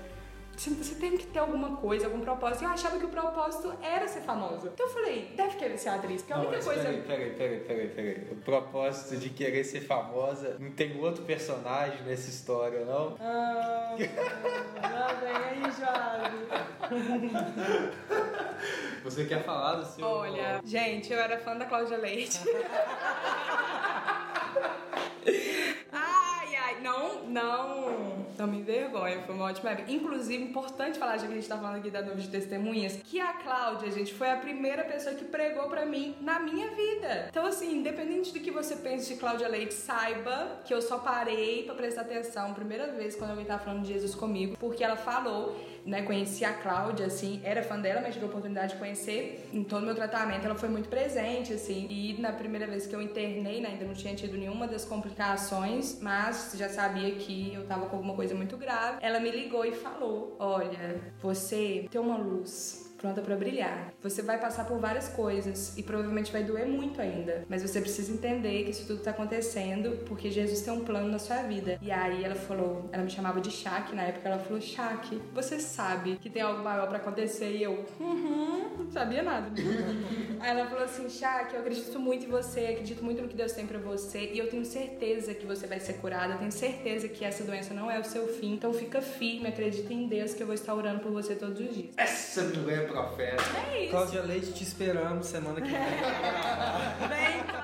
Você 0.55 0.95
tem 0.95 1.17
que 1.17 1.25
ter 1.25 1.39
alguma 1.39 1.77
coisa, 1.77 2.05
algum 2.05 2.19
propósito. 2.19 2.61
E 2.61 2.65
eu 2.65 2.69
achava 2.69 2.99
que 2.99 3.05
o 3.05 3.09
propósito 3.09 3.73
era 3.81 4.07
ser 4.07 4.21
famosa. 4.21 4.69
Então 4.71 4.85
eu 4.85 4.93
falei, 4.93 5.33
deve 5.35 5.55
querer 5.57 5.77
ser 5.79 5.89
atriz, 5.89 6.21
porque 6.21 6.33
a 6.33 6.37
única 6.37 6.63
coisa. 6.63 6.83
Peraí, 6.83 7.01
peraí, 7.01 7.31
peraí, 7.31 7.59
peraí, 7.59 7.87
peraí. 7.89 8.27
O 8.31 8.35
propósito 8.35 9.17
de 9.17 9.29
querer 9.31 9.63
ser 9.63 9.81
famosa 9.81 10.57
não 10.59 10.71
tem 10.71 10.99
outro 10.99 11.23
personagem 11.25 12.03
nessa 12.03 12.29
história, 12.29 12.85
não? 12.85 13.17
Ah, 13.19 13.95
lá 14.81 15.13
vem 15.13 15.35
aí, 15.35 15.63
Jorge. 15.63 16.37
Você 19.03 19.25
quer 19.25 19.43
falar 19.43 19.75
do 19.75 19.85
seu. 19.85 20.05
Olha, 20.05 20.61
gente, 20.63 21.11
eu 21.11 21.19
era 21.19 21.37
fã 21.37 21.57
da 21.57 21.65
Cláudia 21.65 21.97
Leite. 21.97 22.39
ai, 25.91 26.55
ai, 26.55 26.79
não, 26.81 27.25
não, 27.25 28.25
não 28.37 28.47
me 28.47 28.59
envergonha, 28.59 29.21
foi 29.23 29.35
uma 29.35 29.45
ótima 29.45 29.71
época. 29.71 29.91
Inclusive, 29.91 30.41
importante 30.41 30.97
falar, 30.97 31.17
já 31.17 31.27
que 31.27 31.33
a 31.33 31.35
gente 31.35 31.47
tá 31.47 31.57
falando 31.57 31.79
aqui 31.79 31.89
da 31.89 32.01
novo 32.01 32.21
de 32.21 32.29
testemunhas, 32.29 32.97
que 33.03 33.19
a 33.19 33.33
Cláudia, 33.33 33.91
gente, 33.91 34.13
foi 34.13 34.31
a 34.31 34.37
primeira 34.37 34.85
pessoa 34.85 35.13
que 35.15 35.25
pregou 35.25 35.67
pra 35.67 35.85
mim 35.85 36.15
na 36.21 36.39
minha 36.39 36.69
vida. 36.69 37.27
Então, 37.29 37.45
assim, 37.45 37.79
independente 37.79 38.31
do 38.31 38.39
que 38.39 38.51
você 38.51 38.77
pense 38.77 39.13
de 39.13 39.19
Cláudia 39.19 39.49
Leite, 39.49 39.73
saiba 39.73 40.61
que 40.63 40.73
eu 40.73 40.81
só 40.81 40.97
parei 40.99 41.63
pra 41.63 41.75
prestar 41.75 42.01
atenção, 42.01 42.53
primeira 42.53 42.87
vez 42.93 43.15
quando 43.17 43.31
alguém 43.31 43.45
tava 43.45 43.63
falando 43.65 43.83
de 43.83 43.91
Jesus 43.91 44.15
comigo, 44.15 44.55
porque 44.57 44.81
ela 44.81 44.95
falou 44.95 45.55
né, 45.85 46.01
conheci 46.03 46.45
a 46.45 46.53
Cláudia, 46.53 47.07
assim, 47.07 47.41
era 47.43 47.61
fã 47.63 47.79
dela, 47.79 48.01
mas 48.01 48.13
tive 48.13 48.25
a 48.25 48.27
oportunidade 48.29 48.73
de 48.73 48.79
conhecer 48.79 49.49
em 49.53 49.63
todo 49.63 49.83
o 49.83 49.85
meu 49.85 49.95
tratamento, 49.95 50.45
ela 50.45 50.55
foi 50.55 50.69
muito 50.69 50.89
presente, 50.89 51.53
assim, 51.53 51.87
e 51.89 52.19
na 52.21 52.31
primeira 52.31 52.67
vez 52.67 52.87
que 52.87 52.95
eu 52.95 53.01
internei, 53.01 53.61
né, 53.61 53.69
ainda 53.69 53.85
não 53.85 53.93
tinha 53.93 54.15
tido 54.15 54.37
nenhuma 54.37 54.67
das 54.67 54.85
complicações, 54.85 55.99
mas 56.01 56.53
já 56.57 56.69
sabia 56.69 57.11
que 57.15 57.53
eu 57.53 57.65
tava 57.65 57.87
com 57.87 57.97
alguma 57.97 58.15
coisa 58.15 58.33
muito 58.35 58.57
grave, 58.57 58.97
ela 59.01 59.19
me 59.19 59.31
ligou 59.31 59.65
e 59.65 59.71
falou, 59.71 60.35
olha, 60.39 61.01
você 61.21 61.87
tem 61.89 61.99
uma 61.99 62.17
luz 62.17 62.92
pronta 63.03 63.21
para 63.21 63.35
brilhar. 63.35 63.93
Você 64.01 64.21
vai 64.21 64.39
passar 64.39 64.65
por 64.65 64.79
várias 64.79 65.09
coisas 65.09 65.77
e 65.77 65.83
provavelmente 65.83 66.31
vai 66.31 66.41
doer 66.41 66.65
muito 66.65 67.01
ainda, 67.01 67.43
mas 67.49 67.61
você 67.61 67.81
precisa 67.81 68.13
entender 68.13 68.63
que 68.63 68.71
isso 68.71 68.87
tudo 68.87 69.01
tá 69.01 69.11
acontecendo 69.11 70.05
porque 70.05 70.31
Jesus 70.31 70.61
tem 70.61 70.71
um 70.71 70.85
plano 70.85 71.09
na 71.09 71.19
sua 71.19 71.43
vida. 71.43 71.77
E 71.81 71.91
aí 71.91 72.23
ela 72.23 72.35
falou, 72.35 72.89
ela 72.93 73.03
me 73.03 73.09
chamava 73.09 73.41
de 73.41 73.51
Shaq 73.51 73.93
na 73.93 74.03
época, 74.03 74.29
ela 74.29 74.39
falou: 74.39 74.61
"Shaq, 74.61 75.21
você 75.33 75.59
sabe 75.59 76.15
que 76.15 76.29
tem 76.29 76.41
algo 76.41 76.63
maior 76.63 76.87
para 76.87 76.97
acontecer?" 76.97 77.51
E 77.57 77.63
eu, 77.63 77.83
uhum, 77.99 78.69
não 78.79 78.89
sabia 78.89 79.21
nada. 79.21 79.51
aí 80.39 80.51
ela 80.51 80.69
falou 80.69 80.85
assim: 80.85 81.09
"Shaq, 81.09 81.55
eu 81.55 81.59
acredito 81.59 81.99
muito 81.99 82.25
em 82.25 82.29
você, 82.29 82.61
acredito 82.67 83.03
muito 83.03 83.21
no 83.21 83.27
que 83.27 83.35
Deus 83.35 83.51
tem 83.51 83.67
para 83.67 83.79
você 83.79 84.31
e 84.33 84.39
eu 84.39 84.49
tenho 84.49 84.63
certeza 84.63 85.33
que 85.33 85.45
você 85.45 85.67
vai 85.67 85.81
ser 85.81 85.95
curada, 85.95 86.35
eu 86.35 86.39
tenho 86.39 86.53
certeza 86.53 87.09
que 87.09 87.25
essa 87.25 87.43
doença 87.43 87.73
não 87.73 87.91
é 87.91 87.99
o 87.99 88.03
seu 88.05 88.29
fim. 88.29 88.53
Então 88.53 88.73
fica 88.73 89.01
firme, 89.01 89.49
acredita 89.49 89.91
em 89.93 90.07
Deus 90.07 90.33
que 90.33 90.41
eu 90.41 90.47
vou 90.47 90.55
estar 90.55 90.73
orando 90.73 91.01
por 91.01 91.11
você 91.11 91.35
todos 91.35 91.59
os 91.59 91.75
dias." 91.75 91.91
Essa 91.97 92.43
mulher 92.43 92.92
profeta. 92.93 93.43
É 93.71 93.81
isso. 93.81 93.91
Cláudia 93.91 94.21
Leite, 94.21 94.53
te 94.53 94.63
esperamos 94.63 95.25
semana 95.25 95.59
que 95.59 95.67
vem. 95.67 95.79
Vem! 97.09 97.62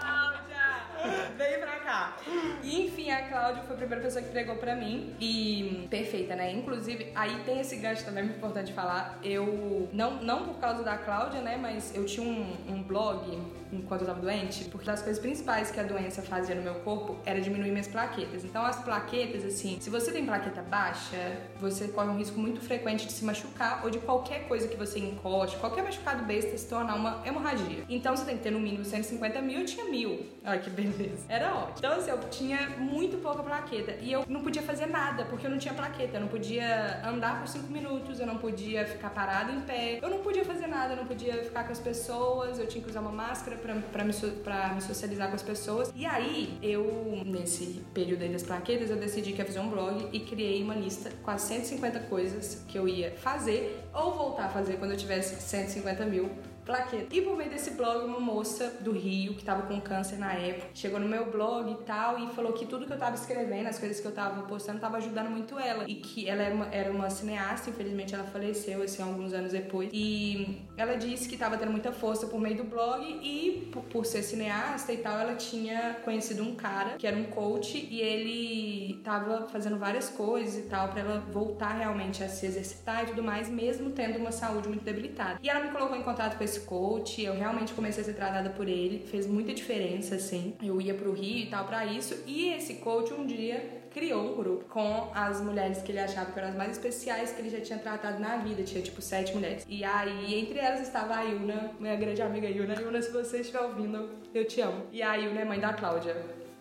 Vem 1.37 1.59
pra 1.59 1.79
cá. 1.79 2.17
e 2.63 2.85
enfim, 2.85 3.09
a 3.11 3.27
Cláudia 3.27 3.63
foi 3.63 3.75
a 3.75 3.77
primeira 3.77 4.03
pessoa 4.03 4.21
que 4.21 4.29
entregou 4.29 4.55
pra 4.55 4.75
mim. 4.75 5.15
E 5.19 5.87
perfeita, 5.89 6.35
né? 6.35 6.51
Inclusive, 6.51 7.11
aí 7.15 7.41
tem 7.45 7.59
esse 7.59 7.75
gancho 7.77 8.05
também 8.05 8.23
muito 8.23 8.37
importante 8.37 8.73
falar. 8.73 9.19
Eu, 9.23 9.89
não, 9.93 10.21
não 10.21 10.45
por 10.45 10.59
causa 10.59 10.83
da 10.83 10.97
Cláudia, 10.97 11.41
né? 11.41 11.57
Mas 11.57 11.95
eu 11.95 12.05
tinha 12.05 12.25
um, 12.25 12.55
um 12.67 12.83
blog 12.83 13.39
enquanto 13.71 14.01
eu 14.01 14.07
tava 14.07 14.19
doente, 14.19 14.65
porque 14.65 14.85
das 14.85 15.01
coisas 15.01 15.21
principais 15.21 15.71
que 15.71 15.79
a 15.79 15.83
doença 15.83 16.21
fazia 16.21 16.55
no 16.55 16.61
meu 16.61 16.75
corpo 16.75 17.17
era 17.25 17.39
diminuir 17.39 17.71
minhas 17.71 17.87
plaquetas. 17.87 18.43
Então, 18.43 18.65
as 18.65 18.81
plaquetas, 18.83 19.45
assim, 19.45 19.77
se 19.79 19.89
você 19.89 20.11
tem 20.11 20.25
plaqueta 20.25 20.61
baixa, 20.61 21.37
você 21.59 21.87
corre 21.87 22.09
um 22.09 22.17
risco 22.17 22.39
muito 22.39 22.61
frequente 22.61 23.05
de 23.05 23.11
se 23.11 23.23
machucar 23.23 23.81
ou 23.83 23.89
de 23.89 23.99
qualquer 23.99 24.47
coisa 24.47 24.67
que 24.67 24.75
você 24.75 24.99
encoste, 24.99 25.57
qualquer 25.57 25.83
machucado 25.83 26.23
besta 26.23 26.57
se 26.57 26.67
tornar 26.67 26.95
uma 26.95 27.21
hemorragia. 27.25 27.83
Então, 27.87 28.15
você 28.15 28.25
tem 28.25 28.37
que 28.37 28.43
ter 28.43 28.51
no 28.51 28.59
mínimo 28.59 28.83
150 28.83 29.41
mil, 29.41 29.59
eu 29.59 29.65
tinha 29.65 29.85
mil. 29.85 30.25
Olha 30.43 30.59
que 30.59 30.69
beleza. 30.69 30.88
Era 31.27 31.53
ótimo. 31.53 31.75
Então, 31.77 31.93
assim, 31.93 32.09
eu 32.09 32.19
tinha 32.29 32.69
muito 32.77 33.17
pouca 33.17 33.43
plaqueta 33.43 33.95
e 34.01 34.11
eu 34.11 34.25
não 34.27 34.41
podia 34.41 34.61
fazer 34.61 34.85
nada 34.85 35.25
porque 35.25 35.45
eu 35.45 35.51
não 35.51 35.57
tinha 35.57 35.73
plaqueta. 35.73 36.17
Eu 36.17 36.21
não 36.21 36.27
podia 36.27 37.01
andar 37.07 37.39
por 37.39 37.47
5 37.47 37.71
minutos, 37.71 38.19
eu 38.19 38.25
não 38.25 38.37
podia 38.37 38.85
ficar 38.85 39.09
parado 39.09 39.51
em 39.51 39.61
pé, 39.61 39.99
eu 40.01 40.09
não 40.09 40.19
podia 40.19 40.43
fazer 40.45 40.67
nada, 40.67 40.93
eu 40.93 40.97
não 40.97 41.05
podia 41.05 41.43
ficar 41.43 41.63
com 41.63 41.71
as 41.71 41.79
pessoas, 41.79 42.59
eu 42.59 42.67
tinha 42.67 42.83
que 42.83 42.89
usar 42.89 43.01
uma 43.01 43.11
máscara 43.11 43.57
pra, 43.57 43.75
pra, 43.75 44.03
me, 44.03 44.13
pra 44.13 44.73
me 44.73 44.81
socializar 44.81 45.29
com 45.29 45.35
as 45.35 45.43
pessoas. 45.43 45.91
E 45.95 46.05
aí, 46.05 46.57
eu, 46.61 47.21
nesse 47.25 47.81
período 47.93 48.23
aí 48.23 48.29
das 48.29 48.43
plaquetas, 48.43 48.89
eu 48.89 48.97
decidi 48.97 49.33
que 49.33 49.39
ia 49.39 49.45
fazer 49.45 49.59
um 49.59 49.69
blog 49.69 50.07
e 50.11 50.19
criei 50.19 50.63
uma 50.63 50.75
lista 50.75 51.11
com 51.23 51.31
as 51.31 51.41
150 51.41 51.99
coisas 52.01 52.63
que 52.67 52.77
eu 52.77 52.87
ia 52.87 53.11
fazer 53.11 53.85
ou 53.93 54.13
voltar 54.13 54.45
a 54.45 54.49
fazer 54.49 54.77
quando 54.77 54.91
eu 54.91 54.97
tivesse 54.97 55.41
150 55.41 56.05
mil 56.05 56.29
plaqueta. 56.69 57.15
E 57.15 57.21
por 57.21 57.35
meio 57.35 57.49
desse 57.49 57.71
blog, 57.71 58.05
uma 58.05 58.19
moça 58.19 58.77
do 58.81 58.91
Rio, 58.91 59.33
que 59.33 59.43
tava 59.43 59.63
com 59.63 59.81
câncer 59.81 60.19
na 60.19 60.33
época, 60.33 60.67
chegou 60.75 60.99
no 60.99 61.07
meu 61.07 61.31
blog 61.31 61.71
e 61.71 61.83
tal, 61.83 62.19
e 62.19 62.29
falou 62.29 62.53
que 62.53 62.67
tudo 62.67 62.85
que 62.85 62.93
eu 62.93 62.97
tava 62.97 63.15
escrevendo, 63.15 63.67
as 63.67 63.79
coisas 63.79 63.99
que 63.99 64.05
eu 64.05 64.11
tava 64.11 64.43
postando, 64.43 64.79
tava 64.79 64.97
ajudando 64.97 65.31
muito 65.31 65.57
ela. 65.57 65.85
E 65.87 65.95
que 65.95 66.29
ela 66.29 66.43
era 66.43 66.53
uma, 66.53 66.67
era 66.67 66.91
uma 66.91 67.09
cineasta, 67.09 67.71
infelizmente 67.71 68.13
ela 68.13 68.23
faleceu, 68.25 68.83
assim, 68.83 69.01
alguns 69.01 69.33
anos 69.33 69.51
depois. 69.51 69.89
E 69.91 70.61
ela 70.77 70.95
disse 70.95 71.27
que 71.27 71.35
tava 71.35 71.57
tendo 71.57 71.71
muita 71.71 71.91
força 71.91 72.27
por 72.27 72.39
meio 72.39 72.57
do 72.57 72.65
blog 72.65 73.03
e 73.03 73.67
por, 73.71 73.83
por 73.85 74.05
ser 74.05 74.21
cineasta 74.21 74.93
e 74.93 74.97
tal, 74.97 75.17
ela 75.17 75.35
tinha 75.35 75.97
conhecido 76.05 76.43
um 76.43 76.55
cara 76.55 76.97
que 76.97 77.07
era 77.07 77.17
um 77.17 77.25
coach 77.25 77.87
e 77.89 77.99
ele 77.99 79.01
tava 79.03 79.47
fazendo 79.47 79.77
várias 79.77 80.09
coisas 80.09 80.65
e 80.65 80.67
tal 80.67 80.89
para 80.89 80.99
ela 80.99 81.19
voltar 81.31 81.73
realmente 81.73 82.23
a 82.23 82.29
se 82.29 82.45
exercitar 82.45 83.03
e 83.03 83.07
tudo 83.07 83.23
mais, 83.23 83.49
mesmo 83.49 83.89
tendo 83.89 84.19
uma 84.19 84.31
saúde 84.31 84.67
muito 84.67 84.83
debilitada. 84.83 85.39
E 85.41 85.49
ela 85.49 85.61
me 85.61 85.71
colocou 85.71 85.97
em 85.97 86.03
contato 86.03 86.37
com 86.37 86.43
esse 86.43 86.58
esse 86.59 86.65
coach, 86.65 87.21
eu 87.23 87.33
realmente 87.33 87.73
comecei 87.73 88.01
a 88.01 88.05
ser 88.05 88.13
tratada 88.13 88.49
por 88.49 88.67
ele, 88.67 89.05
fez 89.07 89.25
muita 89.25 89.53
diferença, 89.53 90.15
assim. 90.15 90.55
Eu 90.61 90.81
ia 90.81 90.93
pro 90.93 91.13
Rio 91.13 91.45
e 91.45 91.45
tal 91.47 91.65
para 91.65 91.85
isso, 91.85 92.21
e 92.27 92.49
esse 92.49 92.75
coach 92.75 93.13
um 93.13 93.25
dia 93.25 93.79
criou 93.91 94.33
um 94.33 94.35
grupo 94.35 94.65
com 94.65 95.09
as 95.13 95.41
mulheres 95.41 95.81
que 95.81 95.91
ele 95.91 95.99
achava 95.99 96.31
que 96.31 96.37
eram 96.37 96.49
as 96.49 96.55
mais 96.55 96.71
especiais 96.71 97.31
que 97.31 97.41
ele 97.41 97.49
já 97.49 97.61
tinha 97.61 97.79
tratado 97.79 98.19
na 98.19 98.37
vida. 98.37 98.63
Tinha 98.63 98.83
tipo 98.83 99.01
sete 99.01 99.33
mulheres. 99.33 99.65
E 99.67 99.83
aí, 99.83 100.39
entre 100.39 100.59
elas 100.59 100.81
estava 100.81 101.15
a 101.15 101.21
Yuna, 101.23 101.71
minha 101.79 101.95
grande 101.95 102.21
amiga 102.21 102.47
Yuna. 102.47 102.79
Yuna, 102.79 103.01
se 103.01 103.11
você 103.11 103.39
estiver 103.39 103.61
ouvindo, 103.61 104.09
eu 104.33 104.45
te 104.45 104.61
amo. 104.61 104.83
E 104.91 105.01
a 105.01 105.15
Yuna 105.15 105.41
é 105.41 105.45
mãe 105.45 105.59
da 105.59 105.73
Cláudia. 105.73 106.15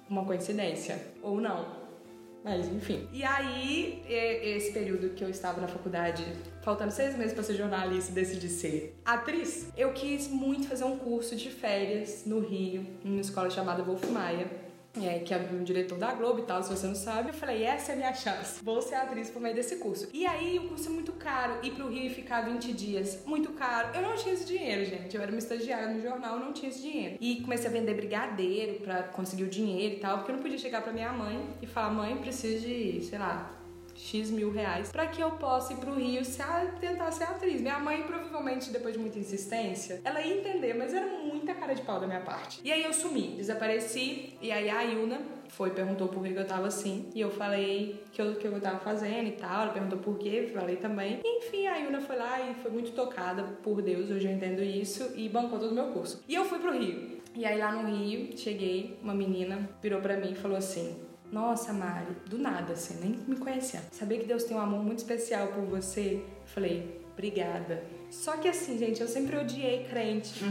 Uma 0.08 0.24
coincidência. 0.24 1.00
Ou 1.22 1.38
não. 1.40 1.87
Mas 2.44 2.66
enfim. 2.68 3.08
E 3.12 3.24
aí, 3.24 4.02
esse 4.08 4.72
período 4.72 5.10
que 5.10 5.22
eu 5.22 5.28
estava 5.28 5.60
na 5.60 5.68
faculdade, 5.68 6.24
faltando 6.62 6.92
seis 6.92 7.16
meses 7.16 7.32
para 7.32 7.42
ser 7.42 7.54
jornalista 7.54 8.10
e 8.12 8.14
decidi 8.14 8.48
ser 8.48 8.98
atriz, 9.04 9.68
eu 9.76 9.92
quis 9.92 10.28
muito 10.28 10.68
fazer 10.68 10.84
um 10.84 10.96
curso 10.96 11.36
de 11.36 11.50
férias 11.50 12.24
no 12.24 12.40
Rio, 12.40 12.86
numa 13.04 13.20
escola 13.20 13.50
chamada 13.50 13.82
Wolf 13.82 14.04
Maia 14.10 14.67
é, 14.96 15.18
que 15.20 15.32
é 15.32 15.36
o 15.36 15.62
diretor 15.62 15.98
da 15.98 16.12
Globo 16.12 16.40
e 16.40 16.42
tal, 16.42 16.62
se 16.62 16.70
você 16.70 16.86
não 16.86 16.94
sabe. 16.94 17.30
Eu 17.30 17.34
falei, 17.34 17.64
essa 17.64 17.92
é 17.92 17.94
a 17.94 17.96
minha 17.96 18.14
chance. 18.14 18.62
Vou 18.62 18.80
ser 18.80 18.96
atriz 18.96 19.30
por 19.30 19.40
meio 19.40 19.54
desse 19.54 19.76
curso. 19.76 20.08
E 20.12 20.26
aí 20.26 20.58
o 20.58 20.68
curso 20.68 20.88
é 20.88 20.92
muito 20.92 21.12
caro. 21.12 21.58
Ir 21.62 21.72
pro 21.72 21.88
Rio 21.88 22.06
e 22.06 22.10
ficar 22.10 22.42
20 22.42 22.72
dias, 22.72 23.22
muito 23.26 23.52
caro. 23.52 23.94
Eu 23.94 24.02
não 24.02 24.16
tinha 24.16 24.34
esse 24.34 24.44
dinheiro, 24.44 24.84
gente. 24.84 25.14
Eu 25.14 25.22
era 25.22 25.30
uma 25.30 25.38
estagiária 25.38 25.88
no 25.88 26.02
jornal, 26.02 26.38
não 26.38 26.52
tinha 26.52 26.70
esse 26.70 26.82
dinheiro. 26.82 27.16
E 27.20 27.40
comecei 27.42 27.68
a 27.68 27.72
vender 27.72 27.94
brigadeiro 27.94 28.80
pra 28.80 29.02
conseguir 29.02 29.44
o 29.44 29.48
dinheiro 29.48 29.96
e 29.96 29.98
tal, 30.00 30.18
porque 30.18 30.32
eu 30.32 30.36
não 30.36 30.42
podia 30.42 30.58
chegar 30.58 30.82
pra 30.82 30.92
minha 30.92 31.12
mãe 31.12 31.40
e 31.62 31.66
falar, 31.66 31.90
mãe, 31.90 32.16
preciso 32.16 32.66
de, 32.66 33.02
sei 33.04 33.18
lá, 33.18 33.57
X 33.98 34.30
mil 34.30 34.50
reais 34.52 34.90
para 34.92 35.06
que 35.06 35.20
eu 35.20 35.32
possa 35.32 35.72
ir 35.72 35.76
pro 35.76 35.94
Rio 35.94 36.24
se 36.24 36.42
tentar 36.80 37.10
ser 37.10 37.24
atriz. 37.24 37.60
Minha 37.60 37.78
mãe, 37.80 38.02
provavelmente, 38.02 38.70
depois 38.70 38.94
de 38.94 39.00
muita 39.00 39.18
insistência, 39.18 40.00
ela 40.04 40.20
ia 40.20 40.38
entender, 40.38 40.74
mas 40.74 40.94
era 40.94 41.06
muita 41.06 41.52
cara 41.54 41.74
de 41.74 41.82
pau 41.82 41.98
da 41.98 42.06
minha 42.06 42.20
parte. 42.20 42.60
E 42.62 42.72
aí 42.72 42.84
eu 42.84 42.92
sumi, 42.92 43.34
desapareci, 43.36 44.36
e 44.40 44.52
aí 44.52 44.70
a 44.70 44.82
Yuna 44.82 45.20
foi, 45.48 45.70
perguntou 45.70 46.08
por 46.08 46.22
que 46.22 46.32
eu 46.32 46.46
tava 46.46 46.68
assim, 46.68 47.10
e 47.14 47.20
eu 47.20 47.30
falei 47.30 48.02
que 48.12 48.22
eu, 48.22 48.36
que 48.36 48.46
eu 48.46 48.60
tava 48.60 48.78
fazendo 48.78 49.28
e 49.28 49.32
tal, 49.32 49.62
ela 49.62 49.72
perguntou 49.72 49.98
por 49.98 50.16
quê, 50.18 50.50
falei 50.54 50.76
também. 50.76 51.20
Enfim, 51.24 51.66
a 51.66 51.76
Yuna 51.78 52.00
foi 52.00 52.16
lá 52.16 52.40
e 52.40 52.54
foi 52.54 52.70
muito 52.70 52.92
tocada 52.92 53.42
por 53.62 53.82
Deus, 53.82 54.10
hoje 54.10 54.28
eu 54.28 54.32
entendo 54.32 54.62
isso, 54.62 55.12
e 55.16 55.28
bancou 55.28 55.58
todo 55.58 55.72
o 55.72 55.74
meu 55.74 55.88
curso. 55.88 56.22
E 56.28 56.34
eu 56.34 56.44
fui 56.44 56.58
pro 56.58 56.78
Rio. 56.78 57.18
E 57.34 57.44
aí 57.44 57.58
lá 57.58 57.72
no 57.72 57.88
Rio, 57.88 58.36
cheguei, 58.36 58.98
uma 59.02 59.14
menina 59.14 59.68
virou 59.82 60.00
para 60.00 60.16
mim 60.16 60.32
e 60.32 60.34
falou 60.34 60.56
assim: 60.56 60.96
nossa, 61.30 61.72
Mari, 61.72 62.16
do 62.26 62.38
nada, 62.38 62.72
assim, 62.72 62.98
nem 63.00 63.10
me 63.26 63.36
conhecia. 63.36 63.80
Saber 63.92 64.18
que 64.18 64.26
Deus 64.26 64.44
tem 64.44 64.56
um 64.56 64.60
amor 64.60 64.82
muito 64.82 64.98
especial 64.98 65.48
por 65.48 65.64
você? 65.64 66.24
Falei, 66.46 67.04
obrigada. 67.12 67.82
Só 68.10 68.36
que 68.36 68.48
assim, 68.48 68.78
gente, 68.78 69.00
eu 69.00 69.08
sempre 69.08 69.36
odiei 69.36 69.84
crente. 69.84 70.44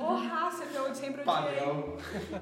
Ô 0.00 0.14
raça 0.14 0.66
que 0.66 0.74
eu 0.74 0.94
sempre 0.94 1.22
odiei. 1.22 1.24
Padrão. 1.24 1.96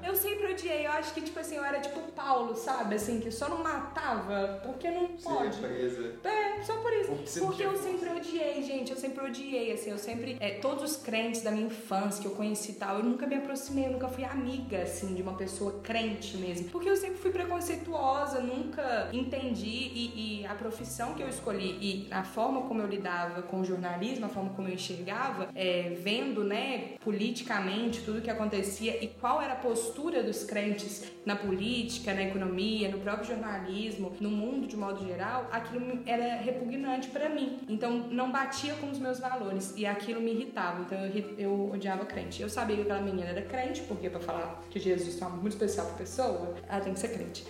Eu 0.05 0.15
sempre 0.15 0.51
odiei. 0.51 0.85
Eu 0.85 0.91
acho 0.91 1.13
que, 1.13 1.21
tipo 1.21 1.39
assim, 1.39 1.55
eu 1.55 1.63
era 1.63 1.79
tipo 1.79 1.99
Paulo, 2.11 2.55
sabe? 2.55 2.95
Assim, 2.95 3.19
que 3.19 3.31
só 3.31 3.47
não 3.49 3.63
matava 3.63 4.61
porque 4.65 4.89
não 4.89 5.07
pode. 5.09 5.57
Presa. 5.57 6.15
É, 6.23 6.61
só 6.63 6.77
por 6.77 6.91
isso. 6.93 7.39
Porque 7.39 7.63
eu 7.63 7.75
sempre 7.77 8.09
odiei, 8.09 8.63
gente. 8.63 8.91
Eu 8.91 8.97
sempre 8.97 9.23
odiei, 9.25 9.71
assim. 9.71 9.91
Eu 9.91 9.97
sempre. 9.97 10.37
É, 10.39 10.55
todos 10.59 10.83
os 10.83 10.97
crentes 10.97 11.41
da 11.41 11.51
minha 11.51 11.67
infância 11.67 12.21
que 12.21 12.27
eu 12.27 12.35
conheci 12.35 12.71
e 12.71 12.75
tal, 12.75 12.97
eu 12.97 13.03
nunca 13.03 13.27
me 13.27 13.35
aproximei, 13.35 13.87
eu 13.87 13.91
nunca 13.91 14.07
fui 14.07 14.23
amiga, 14.23 14.81
assim, 14.81 15.13
de 15.13 15.21
uma 15.21 15.33
pessoa 15.35 15.79
crente 15.83 16.37
mesmo. 16.37 16.69
Porque 16.69 16.89
eu 16.89 16.95
sempre 16.95 17.17
fui 17.17 17.31
preconceituosa, 17.31 18.39
nunca 18.39 19.09
entendi. 19.11 19.91
E, 19.93 20.41
e 20.41 20.45
a 20.45 20.55
profissão 20.55 21.13
que 21.13 21.21
eu 21.21 21.29
escolhi 21.29 21.77
e 21.81 22.07
a 22.11 22.23
forma 22.23 22.61
como 22.63 22.81
eu 22.81 22.87
lidava 22.87 23.41
com 23.43 23.61
o 23.61 23.65
jornalismo, 23.65 24.25
a 24.25 24.29
forma 24.29 24.51
como 24.51 24.62
como 24.63 24.69
eu 24.69 24.73
enxergava, 24.73 25.49
é, 25.53 25.93
vendo, 26.01 26.43
né, 26.43 26.95
politicamente 27.03 28.01
tudo 28.01 28.21
que 28.21 28.29
acontecia 28.29 29.03
e 29.03 29.07
qual 29.07 29.41
era 29.41 29.53
a 29.53 29.57
postura 29.57 30.23
dos 30.23 30.45
crentes 30.45 31.11
na 31.25 31.35
política, 31.35 32.13
na 32.13 32.23
economia, 32.23 32.89
no 32.89 32.99
próprio 32.99 33.27
jornalismo, 33.27 34.13
no 34.21 34.29
mundo 34.29 34.65
de 34.65 34.77
modo 34.77 35.05
geral, 35.05 35.49
aquilo 35.51 35.99
era 36.05 36.35
repugnante 36.35 37.09
para 37.09 37.27
mim. 37.27 37.59
Então 37.67 37.91
não 38.09 38.31
batia 38.31 38.73
com 38.75 38.89
os 38.89 38.99
meus 38.99 39.19
valores 39.19 39.73
e 39.75 39.85
aquilo 39.85 40.21
me 40.21 40.31
irritava. 40.31 40.81
Então 40.81 40.97
eu, 41.05 41.35
eu 41.37 41.71
odiava 41.73 42.05
crente. 42.05 42.41
Eu 42.41 42.49
sabia 42.49 42.77
que 42.77 42.83
aquela 42.83 43.01
menina 43.01 43.29
era 43.29 43.41
crente, 43.41 43.81
porque 43.81 44.09
para 44.09 44.19
falar 44.19 44.63
que 44.69 44.79
Jesus 44.79 45.21
é 45.21 45.25
muito 45.27 45.53
especial 45.53 45.87
pra 45.87 45.97
pessoa, 45.97 46.55
ela 46.69 46.81
tem 46.81 46.93
que 46.93 46.99
ser 46.99 47.09
crente. 47.09 47.45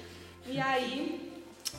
E 0.47 0.59
aí 0.59 1.32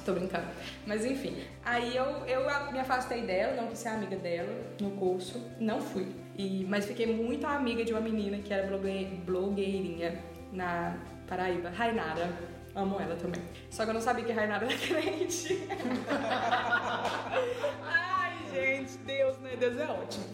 Tô 0.04 0.12
brincando. 0.12 0.46
Mas 0.86 1.04
enfim, 1.04 1.36
aí 1.64 1.96
eu, 1.96 2.04
eu 2.26 2.72
me 2.72 2.78
afastei 2.78 3.22
dela, 3.22 3.54
não 3.54 3.68
quis 3.68 3.78
ser 3.78 3.88
amiga 3.88 4.16
dela 4.16 4.48
no 4.80 4.90
curso, 4.92 5.40
não 5.58 5.80
fui. 5.80 6.06
E, 6.36 6.64
mas 6.68 6.84
fiquei 6.84 7.06
muito 7.06 7.46
amiga 7.46 7.84
de 7.84 7.92
uma 7.92 8.00
menina 8.00 8.38
que 8.38 8.52
era 8.52 8.66
blogue, 8.66 9.04
blogueirinha 9.24 10.18
na 10.52 10.96
Paraíba, 11.26 11.70
Rainara. 11.70 12.28
Amo 12.74 13.00
ela 13.00 13.14
também. 13.14 13.40
Só 13.70 13.84
que 13.84 13.90
eu 13.90 13.94
não 13.94 14.00
sabia 14.00 14.24
que 14.24 14.32
Rainara 14.32 14.66
era 14.66 14.76
crente. 14.76 15.60
Ai, 17.84 18.32
gente, 18.52 18.98
Deus, 18.98 19.38
né? 19.38 19.54
Deus 19.56 19.78
é 19.78 19.86
ótimo. 19.86 20.24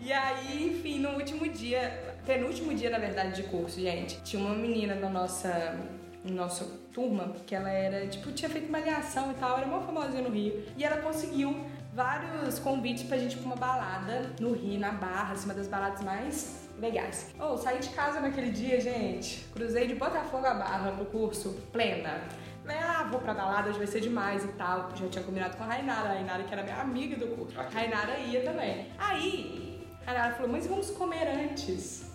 E 0.00 0.10
aí, 0.10 0.68
enfim, 0.68 1.00
no 1.00 1.10
último 1.10 1.46
dia, 1.48 2.16
penúltimo 2.24 2.72
dia, 2.74 2.88
na 2.88 2.98
verdade, 2.98 3.42
de 3.42 3.48
curso, 3.48 3.78
gente, 3.78 4.22
tinha 4.22 4.42
uma 4.42 4.54
menina 4.54 4.94
na 4.94 5.10
nossa 5.10 5.78
nossa 6.24 6.64
turma, 6.92 7.34
que 7.46 7.54
ela 7.54 7.70
era, 7.70 8.06
tipo, 8.06 8.30
tinha 8.32 8.48
feito 8.48 8.68
uma 8.68 8.78
aliação 8.78 9.30
e 9.32 9.34
tal, 9.34 9.58
era 9.58 9.66
uma 9.66 9.80
famosinha 9.80 10.22
no 10.22 10.30
Rio. 10.30 10.64
E 10.76 10.84
ela 10.84 11.00
conseguiu 11.02 11.64
vários 11.92 12.58
convites 12.58 13.04
pra 13.04 13.18
gente 13.18 13.34
ir 13.34 13.38
pra 13.38 13.46
uma 13.46 13.56
balada 13.56 14.30
no 14.40 14.52
Rio, 14.52 14.78
na 14.78 14.92
Barra, 14.92 15.32
assim, 15.32 15.46
uma 15.46 15.54
das 15.54 15.66
baladas 15.66 16.00
mais 16.02 16.68
legais. 16.78 17.32
Ou 17.38 17.54
oh, 17.54 17.56
saí 17.56 17.78
de 17.78 17.90
casa 17.90 18.20
naquele 18.20 18.50
dia, 18.50 18.80
gente. 18.80 19.44
Cruzei 19.52 19.86
de 19.86 19.94
Botafogo 19.94 20.46
a 20.46 20.54
Barra 20.54 20.92
pro 20.92 21.06
curso, 21.06 21.50
plena. 21.72 22.22
Ah, 22.68 23.08
vou 23.10 23.20
pra 23.20 23.34
balada, 23.34 23.68
hoje 23.70 23.78
vai 23.78 23.88
ser 23.88 24.00
demais 24.00 24.44
e 24.44 24.48
tal. 24.48 24.90
Já 24.94 25.08
tinha 25.08 25.24
combinado 25.24 25.56
com 25.56 25.64
a 25.64 25.66
Rainara, 25.66 26.10
a 26.10 26.12
Rainara 26.12 26.44
que 26.44 26.52
era 26.52 26.62
minha 26.62 26.80
amiga 26.80 27.16
do 27.16 27.26
curso. 27.36 27.58
A 27.58 27.64
Rainara 27.64 28.18
ia 28.18 28.42
também. 28.42 28.86
Aí, 28.98 29.84
a 30.06 30.12
Rainara 30.12 30.34
falou, 30.34 30.52
mas 30.52 30.66
vamos 30.66 30.90
comer 30.90 31.26
antes. 31.26 32.10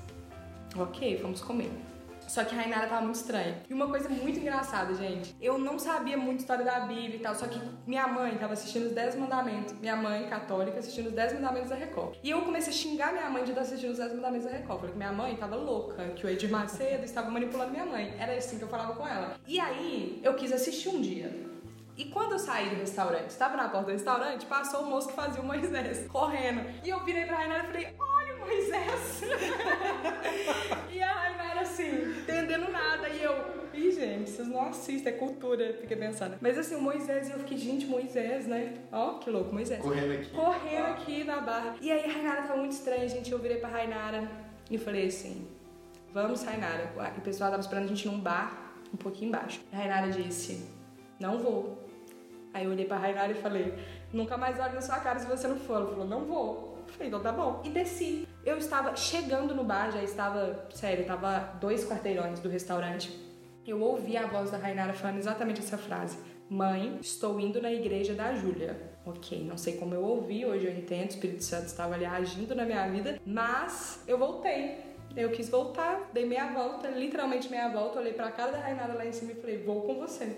Ok, 0.76 1.18
vamos 1.22 1.42
comer. 1.42 1.72
Só 2.28 2.44
que 2.44 2.54
a 2.54 2.58
Rainara 2.58 2.88
tava 2.88 3.02
muito 3.02 3.16
estranha. 3.16 3.64
E 3.70 3.74
uma 3.74 3.88
coisa 3.88 4.10
muito 4.10 4.40
engraçada, 4.40 4.94
gente. 4.94 5.36
Eu 5.42 5.58
não 5.58 5.80
sabia 5.80 6.18
muito 6.18 6.42
história 6.42 6.66
da 6.66 6.82
Bíblia 6.82 7.16
e 7.16 7.20
tal, 7.20 7.34
só 7.34 7.48
que 7.48 7.60
minha 7.86 8.08
mãe 8.08 8.38
tava 8.38 8.54
assistindo 8.54 8.88
os 8.88 8.92
10 8.92 9.16
mandamentos. 9.16 9.74
Minha 9.80 9.96
mãe, 9.96 10.28
católica, 10.28 10.80
assistindo 10.80 11.08
os 11.08 11.14
10 11.14 11.34
mandamentos 11.34 11.70
da 11.70 11.76
Record. 11.76 12.18
E 12.22 12.30
eu 12.30 12.42
comecei 12.42 12.74
a 12.74 12.76
xingar 12.76 13.14
minha 13.14 13.30
mãe 13.30 13.44
de 13.44 13.52
estar 13.52 13.62
assistindo 13.62 13.92
os 13.92 13.98
10 13.98 14.14
mandamentos 14.14 14.46
da 14.46 14.54
Record. 14.54 14.80
Falei 14.80 14.92
que 14.92 14.98
minha 14.98 15.12
mãe 15.12 15.36
tava 15.36 15.56
louca, 15.56 16.04
que 16.10 16.26
o 16.26 16.30
Edir 16.30 16.52
Macedo 16.52 17.06
estava 17.06 17.30
manipulando 17.30 17.72
minha 17.72 17.86
mãe. 17.86 18.14
Era 18.20 18.34
assim 18.34 18.58
que 18.58 18.64
eu 18.64 18.70
falava 18.70 18.94
com 18.94 19.08
ela. 19.08 19.36
E 19.48 19.60
aí, 19.60 20.20
eu 20.24 20.34
quis 20.36 20.52
assistir 20.52 20.90
um 20.90 21.02
dia. 21.02 21.48
E 21.98 22.06
quando 22.06 22.34
eu 22.34 22.40
saí 22.40 22.70
do 22.70 22.76
restaurante, 22.76 23.32
estava 23.32 23.58
na 23.58 23.70
porta 23.70 23.88
do 23.88 23.92
restaurante, 23.92 24.46
passou 24.46 24.82
o 24.82 24.86
moço 24.86 25.08
que 25.08 25.16
fazia 25.16 25.42
o 25.42 25.46
Moisés 25.46 26.08
correndo. 26.08 26.62
E 26.84 26.90
eu 26.90 27.04
virei 27.04 27.26
pra 27.26 27.38
Rainara 27.38 27.64
e 27.64 27.68
falei: 27.68 27.96
Olha 27.98 28.36
o 28.36 28.40
Moisés! 28.40 29.22
e 30.94 31.02
a 31.02 31.12
Rainara 31.12 31.62
assim, 31.62 32.07
entendendo 32.28 32.70
nada. 32.72 33.08
E 33.10 33.24
eu, 33.24 33.34
Ih, 33.74 33.92
gente, 33.92 34.30
vocês 34.30 34.48
não 34.48 34.62
assistem, 34.68 35.14
é 35.14 35.16
cultura, 35.16 35.78
fiquei 35.80 35.96
pensando. 35.96 36.38
Mas 36.42 36.58
assim, 36.58 36.76
o 36.76 36.82
Moisés, 36.82 37.30
e 37.30 37.32
eu 37.32 37.40
fiquei, 37.40 37.58
gente, 37.58 37.86
Moisés, 37.86 38.48
né? 38.48 38.74
Ó, 38.92 39.20
que 39.20 39.30
louco, 39.30 39.54
Moisés. 39.54 39.80
Correndo 39.80 40.14
aqui. 40.14 40.30
Correndo 40.32 40.86
aqui 40.88 41.24
na 41.24 41.42
barra. 41.42 41.76
E 41.80 41.92
aí 41.92 42.04
a 42.04 42.12
Rainara 42.12 42.42
tava 42.42 42.58
muito 42.58 42.72
estranha, 42.72 43.08
gente. 43.08 43.32
Eu 43.32 43.40
virei 43.40 43.58
pra 43.58 43.70
Rainara 43.70 44.30
e 44.70 44.78
falei 44.80 45.08
assim: 45.08 45.48
Vamos, 46.12 46.44
Rainara. 46.44 46.92
E 47.16 47.20
o 47.20 47.22
pessoal 47.22 47.52
tava 47.52 47.62
esperando 47.62 47.86
a 47.86 47.88
gente 47.88 48.08
num 48.08 48.20
bar, 48.20 48.74
um 48.92 48.98
pouquinho 48.98 49.30
embaixo. 49.30 49.62
A 49.72 49.78
Rainara 49.78 50.10
disse: 50.10 50.66
Não 51.20 51.38
vou. 51.38 51.88
Aí 52.54 52.66
eu 52.66 52.72
olhei 52.72 52.86
pra 52.86 52.98
Rainara 52.98 53.32
e 53.32 53.36
falei: 53.36 53.76
Nunca 54.12 54.38
mais 54.38 54.60
olho 54.60 54.74
na 54.74 54.82
sua 54.82 55.00
cara 55.00 55.20
se 55.20 55.28
você 55.28 55.48
não 55.48 55.58
for. 55.58 55.76
Ela 55.76 55.88
falou: 55.88 56.08
Não 56.08 56.26
vou. 56.26 56.80
Eu 56.88 56.94
falei: 56.94 57.10
Então 57.10 57.22
tá 57.22 57.32
bom. 57.32 57.62
E 57.64 57.70
desci. 57.70 58.28
Eu 58.46 58.58
estava 58.58 58.96
chegando 58.96 59.54
no 59.54 59.64
bar, 59.64 59.92
já 59.92 60.02
estava, 60.02 60.68
sério, 60.74 61.02
estava 61.02 61.58
dois 61.60 61.86
quarteirões 61.86 62.40
do 62.40 62.50
restaurante. 62.50 63.12
Eu 63.66 63.82
ouvi 63.82 64.16
a 64.16 64.26
voz 64.26 64.52
da 64.52 64.58
Rainara 64.58 64.94
falando 64.94 65.18
exatamente 65.18 65.60
essa 65.60 65.78
frase. 65.78 66.18
Mãe, 66.50 66.98
estou 67.02 67.38
indo 67.40 67.62
na 67.62 67.72
igreja 67.72 68.14
da 68.14 68.34
Júlia. 68.34 68.96
Ok, 69.06 69.44
não 69.44 69.58
sei 69.58 69.76
como 69.76 69.94
eu 69.94 70.02
ouvi, 70.02 70.46
hoje 70.46 70.66
eu 70.66 70.72
entendo, 70.72 71.08
o 71.08 71.14
Espírito 71.14 71.44
Santo 71.44 71.66
estava 71.66 71.94
ali 71.94 72.06
agindo 72.06 72.56
na 72.56 72.66
minha 72.66 72.88
vida, 72.88 73.20
mas 73.26 74.02
eu 74.08 74.18
voltei. 74.18 74.78
Eu 75.16 75.32
quis 75.32 75.50
voltar, 75.50 76.10
dei 76.14 76.26
meia 76.26 76.54
volta, 76.54 76.90
literalmente 76.90 77.50
meia 77.50 77.70
volta, 77.70 78.00
olhei 78.00 78.14
pra 78.14 78.32
cara 78.32 78.52
da 78.52 78.60
Rainara 78.60 78.94
lá 78.94 79.06
em 79.06 79.12
cima 79.12 79.32
e 79.32 79.36
falei, 79.36 79.58
vou 79.58 79.82
com 79.82 79.96
você. 79.96 80.38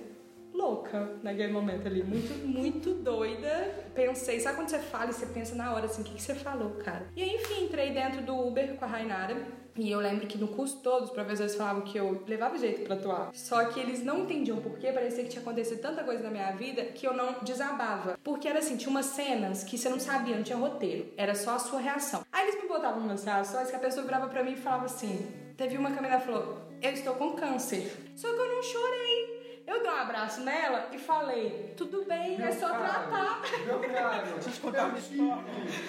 Louca 0.53 1.17
naquele 1.23 1.51
momento 1.51 1.87
ali, 1.87 2.03
muito, 2.03 2.33
muito 2.47 2.93
doida. 2.93 3.89
Pensei, 3.93 4.39
sabe 4.39 4.57
quando 4.57 4.69
você 4.69 4.79
fala 4.79 5.09
e 5.09 5.13
você 5.13 5.25
pensa 5.27 5.55
na 5.55 5.73
hora 5.73 5.85
assim, 5.85 6.01
o 6.01 6.05
que, 6.05 6.15
que 6.15 6.21
você 6.21 6.35
falou, 6.35 6.71
cara? 6.71 7.07
E 7.15 7.23
aí, 7.23 7.35
enfim, 7.35 7.65
entrei 7.65 7.91
dentro 7.91 8.21
do 8.21 8.35
Uber 8.35 8.75
com 8.75 8.85
a 8.85 8.87
Rainara. 8.87 9.35
E 9.75 9.89
eu 9.89 9.99
lembro 9.99 10.27
que 10.27 10.37
no 10.37 10.49
curso 10.49 10.81
todo 10.81 11.05
os 11.05 11.09
professores 11.09 11.55
falavam 11.55 11.83
que 11.83 11.97
eu 11.97 12.21
levava 12.27 12.57
jeito 12.57 12.81
pra 12.81 12.95
atuar. 12.95 13.29
Só 13.33 13.63
que 13.65 13.79
eles 13.79 14.03
não 14.03 14.23
entendiam 14.23 14.57
por 14.57 14.77
quê, 14.77 14.91
parecia 14.91 15.23
que 15.23 15.29
tinha 15.29 15.41
acontecido 15.41 15.79
tanta 15.79 16.03
coisa 16.03 16.21
na 16.21 16.29
minha 16.29 16.51
vida 16.51 16.83
que 16.83 17.07
eu 17.07 17.13
não 17.13 17.35
desabava. 17.43 18.19
Porque 18.21 18.47
era 18.47 18.59
assim, 18.59 18.75
tinha 18.75 18.89
umas 18.89 19.05
cenas 19.05 19.63
que 19.63 19.77
você 19.77 19.87
não 19.87 19.99
sabia, 19.99 20.35
não 20.35 20.43
tinha 20.43 20.57
roteiro. 20.57 21.13
Era 21.15 21.33
só 21.33 21.55
a 21.55 21.59
sua 21.59 21.79
reação. 21.79 22.25
Aí 22.31 22.49
eles 22.49 22.61
me 22.61 22.67
botavam 22.67 23.01
umas 23.01 23.23
reações 23.23 23.69
que 23.69 23.75
a 23.75 23.79
pessoa 23.79 24.05
virava 24.05 24.27
pra 24.27 24.43
mim 24.43 24.53
e 24.53 24.57
falava 24.57 24.85
assim. 24.85 25.25
Teve 25.55 25.77
uma 25.77 25.91
que 25.91 26.25
falou: 26.25 26.57
Eu 26.81 26.91
estou 26.91 27.15
com 27.15 27.33
câncer. 27.33 27.91
Só 28.15 28.27
que 28.27 28.39
eu 28.39 28.55
não 28.55 28.63
chorei. 28.63 29.28
Eu 29.69 29.83
dei 29.83 29.91
um 29.91 29.95
abraço 29.95 30.41
nela 30.41 30.89
e 30.91 30.97
falei, 30.97 31.75
tudo 31.77 32.03
bem, 32.05 32.39
Meu 32.39 32.47
é 32.47 32.51
só 32.51 32.69
cara, 32.69 32.87
tratar. 32.87 33.41
Meu 33.67 33.79
cara, 33.79 34.23
Deixa 34.23 34.49
eu 34.49 34.53
te 34.53 34.59
contar 34.61 34.85
uma 34.85 34.97
história. 34.97 35.43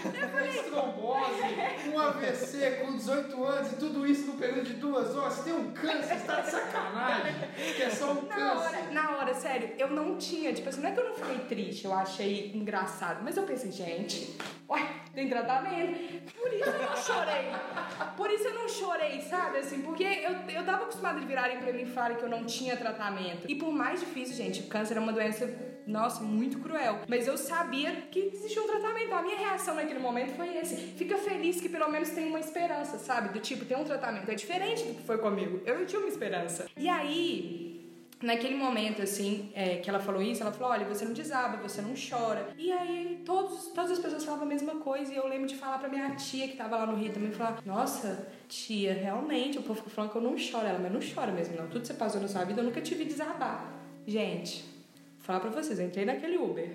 Eu 0.05 0.29
falei, 0.29 0.63
trombose, 0.65 1.91
um 1.91 1.99
AVC 1.99 2.71
com 2.85 2.97
18 2.97 3.43
anos 3.45 3.73
e 3.73 3.77
tudo 3.77 4.07
isso 4.07 4.27
no 4.27 4.35
período 4.35 4.67
de 4.67 4.75
duas 4.75 5.17
horas. 5.17 5.33
Você 5.33 5.45
tem 5.45 5.55
um 5.55 5.73
câncer, 5.73 6.19
você 6.19 6.27
tá 6.27 6.41
de 6.43 6.51
sacanagem. 6.51 7.35
Que 7.75 7.83
é 7.83 7.89
só 7.91 8.13
um 8.13 8.27
na 8.27 8.35
câncer. 8.35 8.77
hora, 8.77 8.91
na 8.93 9.11
hora, 9.17 9.35
sério, 9.35 9.73
eu 9.79 9.89
não 9.89 10.19
tinha, 10.19 10.53
tipo 10.53 10.69
assim, 10.69 10.83
não 10.83 10.91
é 10.91 10.93
que 10.93 11.01
eu 11.01 11.09
não 11.09 11.15
fiquei 11.15 11.39
triste, 11.39 11.87
eu 11.87 11.95
achei 11.95 12.53
engraçado, 12.55 13.23
mas 13.25 13.35
eu 13.39 13.45
pensei, 13.45 13.73
gente, 13.73 14.37
ué, 14.69 14.87
tem 15.15 15.27
tratamento. 15.29 16.31
Por 16.33 16.53
isso 16.53 16.69
eu 16.69 16.79
não 16.83 16.97
chorei. 16.97 17.51
Por 18.17 18.31
isso 18.31 18.45
eu 18.45 18.55
não 18.55 18.69
chorei, 18.69 19.21
sabe? 19.23 19.59
Assim, 19.59 19.81
porque 19.81 20.05
eu, 20.05 20.33
eu 20.55 20.65
tava 20.67 20.83
acostumada 20.83 21.19
de 21.19 21.27
virarem 21.27 21.59
pra 21.59 21.73
mim 21.73 21.83
e 21.83 21.87
falarem 21.87 22.19
que 22.19 22.23
eu 22.23 22.29
não 22.29 22.45
tinha 22.45 22.77
tratamento. 22.77 23.47
E 23.49 23.55
por 23.55 23.70
mais 23.71 24.00
difícil, 24.00 24.35
gente, 24.35 24.61
o 24.61 24.67
câncer 24.67 24.97
é 24.97 25.00
uma 25.00 25.12
doença, 25.12 25.49
nossa, 25.87 26.23
muito 26.23 26.59
cruel. 26.59 27.00
Mas 27.09 27.27
eu 27.27 27.37
sabia 27.37 27.93
que 28.11 28.31
existia 28.33 28.62
um 28.62 28.67
tratamento. 28.67 29.12
A 29.12 29.23
minha 29.23 29.37
reação 29.37 29.75
naquele 29.75 29.99
momento 29.99 30.35
foi 30.37 30.57
esse. 30.57 30.77
Fica 30.77 31.17
feliz 31.19 31.61
que 31.61 31.69
pelo 31.69 31.89
menos 31.91 32.11
tem 32.11 32.27
uma 32.27 32.41
esperança, 32.41 32.99
sabe? 32.99 33.31
Do 33.31 33.41
tipo, 33.41 33.65
tem 33.65 33.77
um 33.77 33.85
tratamento. 33.85 34.31
É 34.31 34.35
diferente 34.35 34.85
do 34.85 34.95
que 34.95 35.03
foi 35.03 35.19
comigo. 35.19 35.61
Eu 35.65 35.87
tinha 35.87 36.00
uma 36.00 36.09
esperança. 36.09 36.67
E 36.77 36.89
aí, 36.89 37.70
Naquele 38.23 38.55
momento, 38.55 39.00
assim, 39.00 39.50
é, 39.55 39.77
que 39.77 39.89
ela 39.89 39.99
falou 39.99 40.21
isso, 40.21 40.43
ela 40.43 40.53
falou: 40.53 40.71
olha, 40.73 40.87
você 40.87 41.05
não 41.07 41.15
desaba, 41.15 41.57
você 41.57 41.81
não 41.81 41.95
chora. 41.95 42.53
E 42.59 42.71
aí, 42.71 43.23
todos, 43.25 43.69
todas 43.69 43.93
as 43.93 43.99
pessoas 43.99 44.25
falavam 44.25 44.45
a 44.45 44.49
mesma 44.49 44.75
coisa. 44.77 45.12
E 45.12 45.17
eu 45.17 45.27
lembro 45.27 45.47
de 45.47 45.57
falar 45.57 45.79
pra 45.79 45.89
minha 45.89 46.15
tia, 46.17 46.47
que 46.47 46.57
tava 46.57 46.77
lá 46.77 46.87
no 46.87 46.97
Rio 46.97 47.12
também, 47.12 47.33
falar: 47.33 47.62
nossa, 47.65 48.29
tia, 48.47 48.93
realmente, 48.93 49.59
o 49.59 49.62
povo 49.62 49.77
ficou 49.77 49.91
falando 49.91 50.11
que 50.11 50.19
eu 50.19 50.23
não 50.23 50.37
choro. 50.37 50.67
Ela, 50.67 50.79
mas 50.79 50.93
não 50.93 51.00
chora 51.00 51.33
mesmo, 51.33 51.57
não. 51.57 51.67
Tudo 51.69 51.81
que 51.81 51.87
você 51.87 51.95
passou 51.95 52.21
na 52.21 52.29
sua 52.29 52.45
vida, 52.45 52.61
eu 52.61 52.65
nunca 52.65 52.83
tive 52.83 53.05
desabar. 53.05 53.73
Gente, 54.07 54.65
vou 55.17 55.25
falar 55.25 55.41
pra 55.41 55.50
vocês, 55.50 55.79
eu 55.79 55.87
entrei 55.87 56.05
naquele 56.05 56.37
Uber 56.37 56.71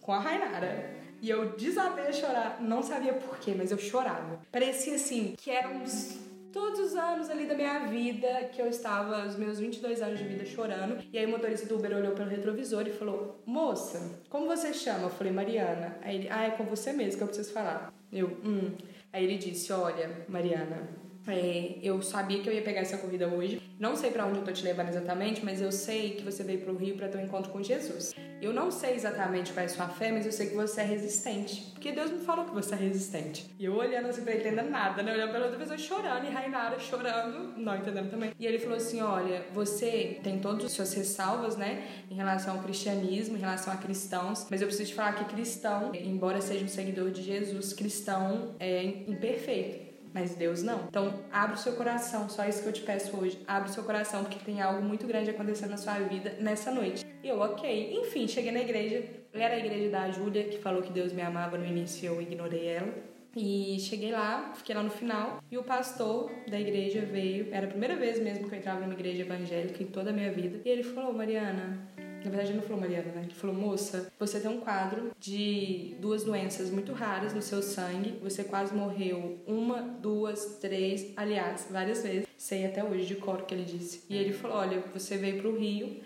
com 0.00 0.12
a 0.12 0.18
Rainara. 0.18 0.98
E 1.22 1.28
eu 1.28 1.50
desabei 1.50 2.06
a 2.06 2.12
chorar, 2.12 2.58
não 2.62 2.82
sabia 2.82 3.12
porquê, 3.12 3.54
mas 3.54 3.70
eu 3.70 3.78
chorava. 3.78 4.40
Parecia 4.50 4.94
assim, 4.94 5.34
que 5.36 5.50
eram 5.50 5.82
uns 5.82 6.18
todos 6.52 6.80
os 6.80 6.94
anos 6.94 7.30
ali 7.30 7.46
da 7.46 7.54
minha 7.54 7.86
vida 7.86 8.50
que 8.52 8.60
eu 8.60 8.68
estava, 8.68 9.26
os 9.26 9.36
meus 9.36 9.58
22 9.58 10.02
anos 10.02 10.18
de 10.18 10.24
vida, 10.24 10.44
chorando. 10.44 11.02
E 11.12 11.18
aí 11.18 11.26
o 11.26 11.28
motorista 11.28 11.66
do 11.66 11.76
Uber 11.76 11.96
olhou 11.96 12.12
pelo 12.12 12.28
retrovisor 12.28 12.86
e 12.86 12.92
falou: 12.92 13.42
Moça, 13.46 14.20
como 14.28 14.46
você 14.46 14.72
chama? 14.72 15.04
Eu 15.04 15.10
falei: 15.10 15.32
Mariana. 15.32 15.96
Aí 16.02 16.16
ele: 16.16 16.28
Ah, 16.30 16.44
é 16.44 16.50
com 16.50 16.64
você 16.64 16.92
mesmo 16.92 17.18
que 17.18 17.22
eu 17.22 17.28
preciso 17.28 17.52
falar. 17.52 17.92
Eu: 18.12 18.28
Hum. 18.44 18.72
Aí 19.12 19.24
ele 19.24 19.38
disse: 19.38 19.72
Olha, 19.72 20.24
Mariana. 20.28 21.09
É, 21.26 21.78
eu 21.82 22.00
sabia 22.02 22.42
que 22.42 22.48
eu 22.48 22.52
ia 22.52 22.62
pegar 22.62 22.80
essa 22.80 22.98
corrida 22.98 23.28
hoje. 23.28 23.60
Não 23.78 23.96
sei 23.96 24.10
para 24.10 24.26
onde 24.26 24.38
eu 24.38 24.44
tô 24.44 24.52
te 24.52 24.62
levando 24.62 24.88
exatamente, 24.88 25.44
mas 25.44 25.60
eu 25.60 25.72
sei 25.72 26.10
que 26.10 26.22
você 26.22 26.42
veio 26.42 26.60
pro 26.60 26.76
Rio 26.76 26.96
para 26.96 27.08
ter 27.08 27.18
um 27.18 27.24
encontro 27.24 27.50
com 27.50 27.62
Jesus. 27.62 28.12
Eu 28.40 28.54
não 28.54 28.70
sei 28.70 28.94
exatamente 28.94 29.52
qual 29.52 29.62
é 29.62 29.66
a 29.66 29.68
sua 29.68 29.88
fé, 29.88 30.10
mas 30.10 30.24
eu 30.24 30.32
sei 30.32 30.48
que 30.48 30.54
você 30.54 30.80
é 30.80 30.84
resistente. 30.84 31.70
Porque 31.72 31.92
Deus 31.92 32.10
me 32.10 32.18
falou 32.20 32.46
que 32.46 32.52
você 32.52 32.74
é 32.74 32.78
resistente. 32.78 33.50
E 33.58 33.66
eu 33.66 33.74
olhando 33.74 34.08
assim 34.08 34.22
pra 34.22 34.32
ele, 34.32 34.40
entendendo 34.40 34.70
nada, 34.70 35.02
né? 35.02 35.12
Olhando 35.12 35.32
pela 35.32 35.44
outra 35.44 35.58
pessoa 35.58 35.76
chorando 35.76 36.26
e 36.26 36.30
Rainara 36.30 36.78
chorando, 36.78 37.58
não 37.58 37.76
entendendo 37.76 38.10
também. 38.10 38.32
E 38.38 38.46
ele 38.46 38.58
falou 38.58 38.76
assim: 38.76 39.02
olha, 39.02 39.44
você 39.52 40.20
tem 40.22 40.38
todas 40.38 40.64
as 40.64 40.72
suas 40.72 40.92
ressalvas, 40.94 41.56
né? 41.56 41.86
Em 42.10 42.14
relação 42.14 42.56
ao 42.56 42.62
cristianismo, 42.62 43.36
em 43.36 43.40
relação 43.40 43.72
a 43.72 43.76
cristãos. 43.76 44.46
Mas 44.50 44.62
eu 44.62 44.66
preciso 44.68 44.90
te 44.90 44.94
falar 44.94 45.12
que 45.12 45.24
cristão, 45.26 45.94
embora 45.94 46.40
seja 46.40 46.64
um 46.64 46.68
seguidor 46.68 47.10
de 47.10 47.22
Jesus, 47.22 47.74
cristão 47.74 48.54
é 48.58 48.84
imperfeito. 49.06 49.89
Mas 50.12 50.34
Deus 50.34 50.62
não. 50.62 50.86
Então, 50.88 51.22
abre 51.32 51.54
o 51.54 51.58
seu 51.58 51.74
coração, 51.74 52.28
só 52.28 52.44
isso 52.44 52.62
que 52.62 52.68
eu 52.68 52.72
te 52.72 52.82
peço 52.82 53.16
hoje. 53.16 53.38
Abre 53.46 53.70
o 53.70 53.72
seu 53.72 53.84
coração, 53.84 54.24
porque 54.24 54.38
tem 54.44 54.60
algo 54.60 54.82
muito 54.82 55.06
grande 55.06 55.30
acontecendo 55.30 55.70
na 55.70 55.76
sua 55.76 55.94
vida 56.00 56.36
nessa 56.40 56.70
noite. 56.70 57.04
E 57.22 57.28
eu, 57.28 57.38
ok. 57.38 58.00
Enfim, 58.00 58.26
cheguei 58.26 58.50
na 58.50 58.60
igreja. 58.60 59.04
Era 59.32 59.54
a 59.54 59.58
igreja 59.58 59.90
da 59.90 60.10
Júlia, 60.10 60.44
que 60.44 60.58
falou 60.58 60.82
que 60.82 60.92
Deus 60.92 61.12
me 61.12 61.22
amava 61.22 61.56
no 61.56 61.64
início 61.64 62.06
eu 62.06 62.20
ignorei 62.20 62.66
ela. 62.66 62.92
E 63.36 63.78
cheguei 63.78 64.10
lá, 64.10 64.52
fiquei 64.56 64.74
lá 64.74 64.82
no 64.82 64.90
final, 64.90 65.40
e 65.48 65.56
o 65.56 65.62
pastor 65.62 66.32
da 66.48 66.58
igreja 66.58 67.02
veio. 67.02 67.48
Era 67.52 67.66
a 67.66 67.70
primeira 67.70 67.94
vez 67.94 68.18
mesmo 68.20 68.48
que 68.48 68.54
eu 68.54 68.58
entrava 68.58 68.80
numa 68.80 68.92
igreja 68.92 69.22
evangélica 69.22 69.80
em 69.82 69.86
toda 69.86 70.10
a 70.10 70.12
minha 70.12 70.32
vida. 70.32 70.60
E 70.64 70.68
ele 70.68 70.82
falou: 70.82 71.12
Mariana, 71.12 71.78
na 72.24 72.30
verdade, 72.30 72.50
ele 72.50 72.58
não 72.58 72.62
falou 72.62 72.80
Mariana, 72.80 73.12
né? 73.12 73.22
Ele 73.24 73.34
falou: 73.34 73.56
moça, 73.56 74.12
você 74.18 74.40
tem 74.40 74.50
um 74.50 74.60
quadro 74.60 75.12
de 75.18 75.96
duas 76.00 76.24
doenças 76.24 76.70
muito 76.70 76.92
raras 76.92 77.32
no 77.32 77.42
seu 77.42 77.62
sangue. 77.62 78.18
Você 78.22 78.44
quase 78.44 78.74
morreu 78.74 79.38
uma, 79.46 79.82
duas, 79.82 80.58
três, 80.60 81.12
aliás, 81.16 81.68
várias 81.70 82.02
vezes. 82.02 82.26
Sei 82.36 82.64
até 82.66 82.82
hoje 82.82 83.06
de 83.06 83.16
cor 83.16 83.42
que 83.42 83.54
ele 83.54 83.64
disse. 83.64 84.04
E 84.08 84.16
ele 84.16 84.32
falou: 84.32 84.58
olha, 84.58 84.82
você 84.92 85.16
veio 85.16 85.40
pro 85.40 85.58
Rio 85.58 86.00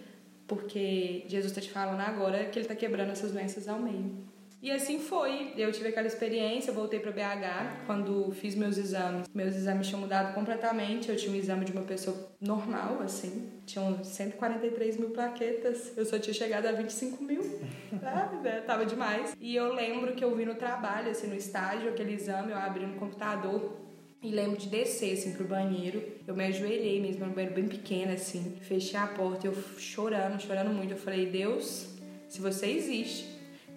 porque 0.47 1.25
Jesus 1.27 1.53
tá 1.53 1.61
te 1.61 1.71
falando 1.71 2.01
agora 2.01 2.45
que 2.47 2.59
ele 2.59 2.69
tá 2.69 2.75
quebrando 2.75 3.11
essas 3.11 3.33
doenças 3.33 3.69
ao 3.69 3.79
meio. 3.79 4.34
E 4.65 4.71
assim 4.71 4.99
foi. 4.99 5.53
Eu 5.59 5.71
tive 5.71 5.91
aquela 5.91 6.07
experiência, 6.07 6.73
voltei 6.73 6.99
para 6.99 7.13
BH 7.13 7.85
quando 7.85 8.33
fiz 8.33 8.55
meus 8.55 8.79
exames. 8.79 9.29
Meus 9.35 9.55
exames 9.55 9.87
tinham 9.87 10.01
mudado 10.01 10.33
completamente. 10.33 11.11
Eu 11.11 11.17
tinha 11.17 11.31
um 11.31 11.37
exame 11.37 11.67
de 11.67 11.73
uma 11.73 11.83
pessoa 11.83 12.17
normal, 12.41 13.03
assim. 13.03 13.53
Tinham 13.67 14.03
143 14.03 14.97
mil 14.97 15.11
plaquetas. 15.11 15.93
Eu 15.99 16.07
só 16.07 16.19
tinha 16.19 16.33
chegado 16.33 16.65
a 16.65 16.73
25 16.73 17.23
mil. 17.23 17.43
ah, 18.03 18.41
né? 18.43 18.63
Tava 18.63 18.87
demais. 18.87 19.37
E 19.39 19.55
eu 19.55 19.75
lembro 19.75 20.15
que 20.15 20.25
eu 20.25 20.35
vi 20.35 20.47
no 20.47 20.55
trabalho, 20.55 21.11
assim, 21.11 21.27
no 21.27 21.35
estágio, 21.35 21.91
aquele 21.91 22.15
exame, 22.15 22.53
eu 22.53 22.57
abri 22.57 22.87
no 22.87 22.95
computador. 22.95 23.83
E 24.23 24.31
lembro 24.31 24.57
de 24.57 24.69
descer, 24.69 25.13
assim, 25.13 25.35
pro 25.35 25.45
banheiro. 25.45 26.03
Eu 26.27 26.35
me 26.35 26.47
ajoelhei 26.47 27.03
mesmo, 27.03 27.23
era 27.23 27.31
um 27.31 27.35
banheiro 27.35 27.55
bem 27.55 27.69
pequeno, 27.69 28.15
assim. 28.15 28.57
Fechei 28.63 28.99
a 28.99 29.09
porta, 29.09 29.47
eu 29.47 29.55
chorando, 29.77 30.41
chorando 30.41 30.73
muito. 30.73 30.93
Eu 30.93 30.99
falei, 30.99 31.27
Deus, 31.27 31.87
se 32.31 32.41
você 32.41 32.69
existe, 32.69 33.35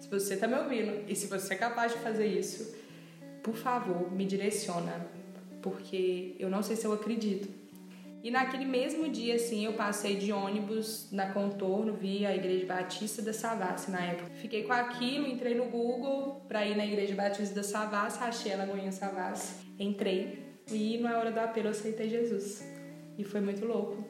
se 0.08 0.26
você 0.26 0.36
tá 0.36 0.48
me 0.48 0.54
ouvindo 0.54 1.04
e 1.06 1.14
se 1.14 1.26
você 1.26 1.54
é 1.54 1.56
capaz 1.56 1.92
de 1.92 1.98
fazer 1.98 2.26
isso, 2.26 2.74
por 3.42 3.54
favor, 3.54 4.10
me 4.10 4.24
direciona, 4.24 5.06
porque 5.62 6.34
eu 6.38 6.48
não 6.48 6.62
sei 6.62 6.76
se 6.76 6.86
eu 6.86 6.92
acredito. 6.92 7.48
E 8.22 8.30
naquele 8.30 8.64
mesmo 8.64 9.08
dia, 9.08 9.36
assim, 9.36 9.64
eu 9.64 9.74
passei 9.74 10.16
de 10.16 10.32
ônibus 10.32 11.08
na 11.12 11.32
Contorno, 11.32 11.92
vi 11.92 12.26
a 12.26 12.34
Igreja 12.34 12.66
Batista 12.66 13.22
da 13.22 13.32
Savassi 13.32 13.90
na 13.90 14.00
época. 14.00 14.30
Fiquei 14.34 14.64
com 14.64 14.72
aquilo, 14.72 15.26
entrei 15.26 15.54
no 15.54 15.66
Google 15.66 16.42
pra 16.48 16.66
ir 16.66 16.76
na 16.76 16.84
Igreja 16.84 17.14
Batista 17.14 17.54
da 17.54 17.62
Savassi, 17.62 18.22
achei 18.22 18.52
a 18.52 18.56
Lagoinha 18.56 18.90
Savassi. 18.90 19.54
Entrei 19.78 20.42
e 20.70 20.98
na 20.98 21.16
hora 21.16 21.30
do 21.30 21.38
apelo 21.38 21.68
eu 21.68 21.70
aceitei 21.70 22.08
Jesus. 22.08 22.64
E 23.16 23.24
foi 23.24 23.40
muito 23.40 23.64
louco, 23.64 24.04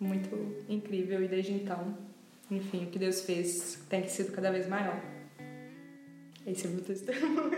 muito 0.00 0.64
incrível. 0.68 1.22
E 1.22 1.28
desde 1.28 1.52
então, 1.52 1.96
enfim, 2.50 2.84
o 2.84 2.86
que 2.88 2.98
Deus 2.98 3.20
fez 3.20 3.78
tem 3.88 4.08
sido 4.08 4.32
cada 4.32 4.50
vez 4.50 4.68
maior. 4.68 5.00
Esse 6.50 6.66
é 6.66 6.70
o 6.70 6.72
meu 6.72 6.82
testemunho. 6.82 7.50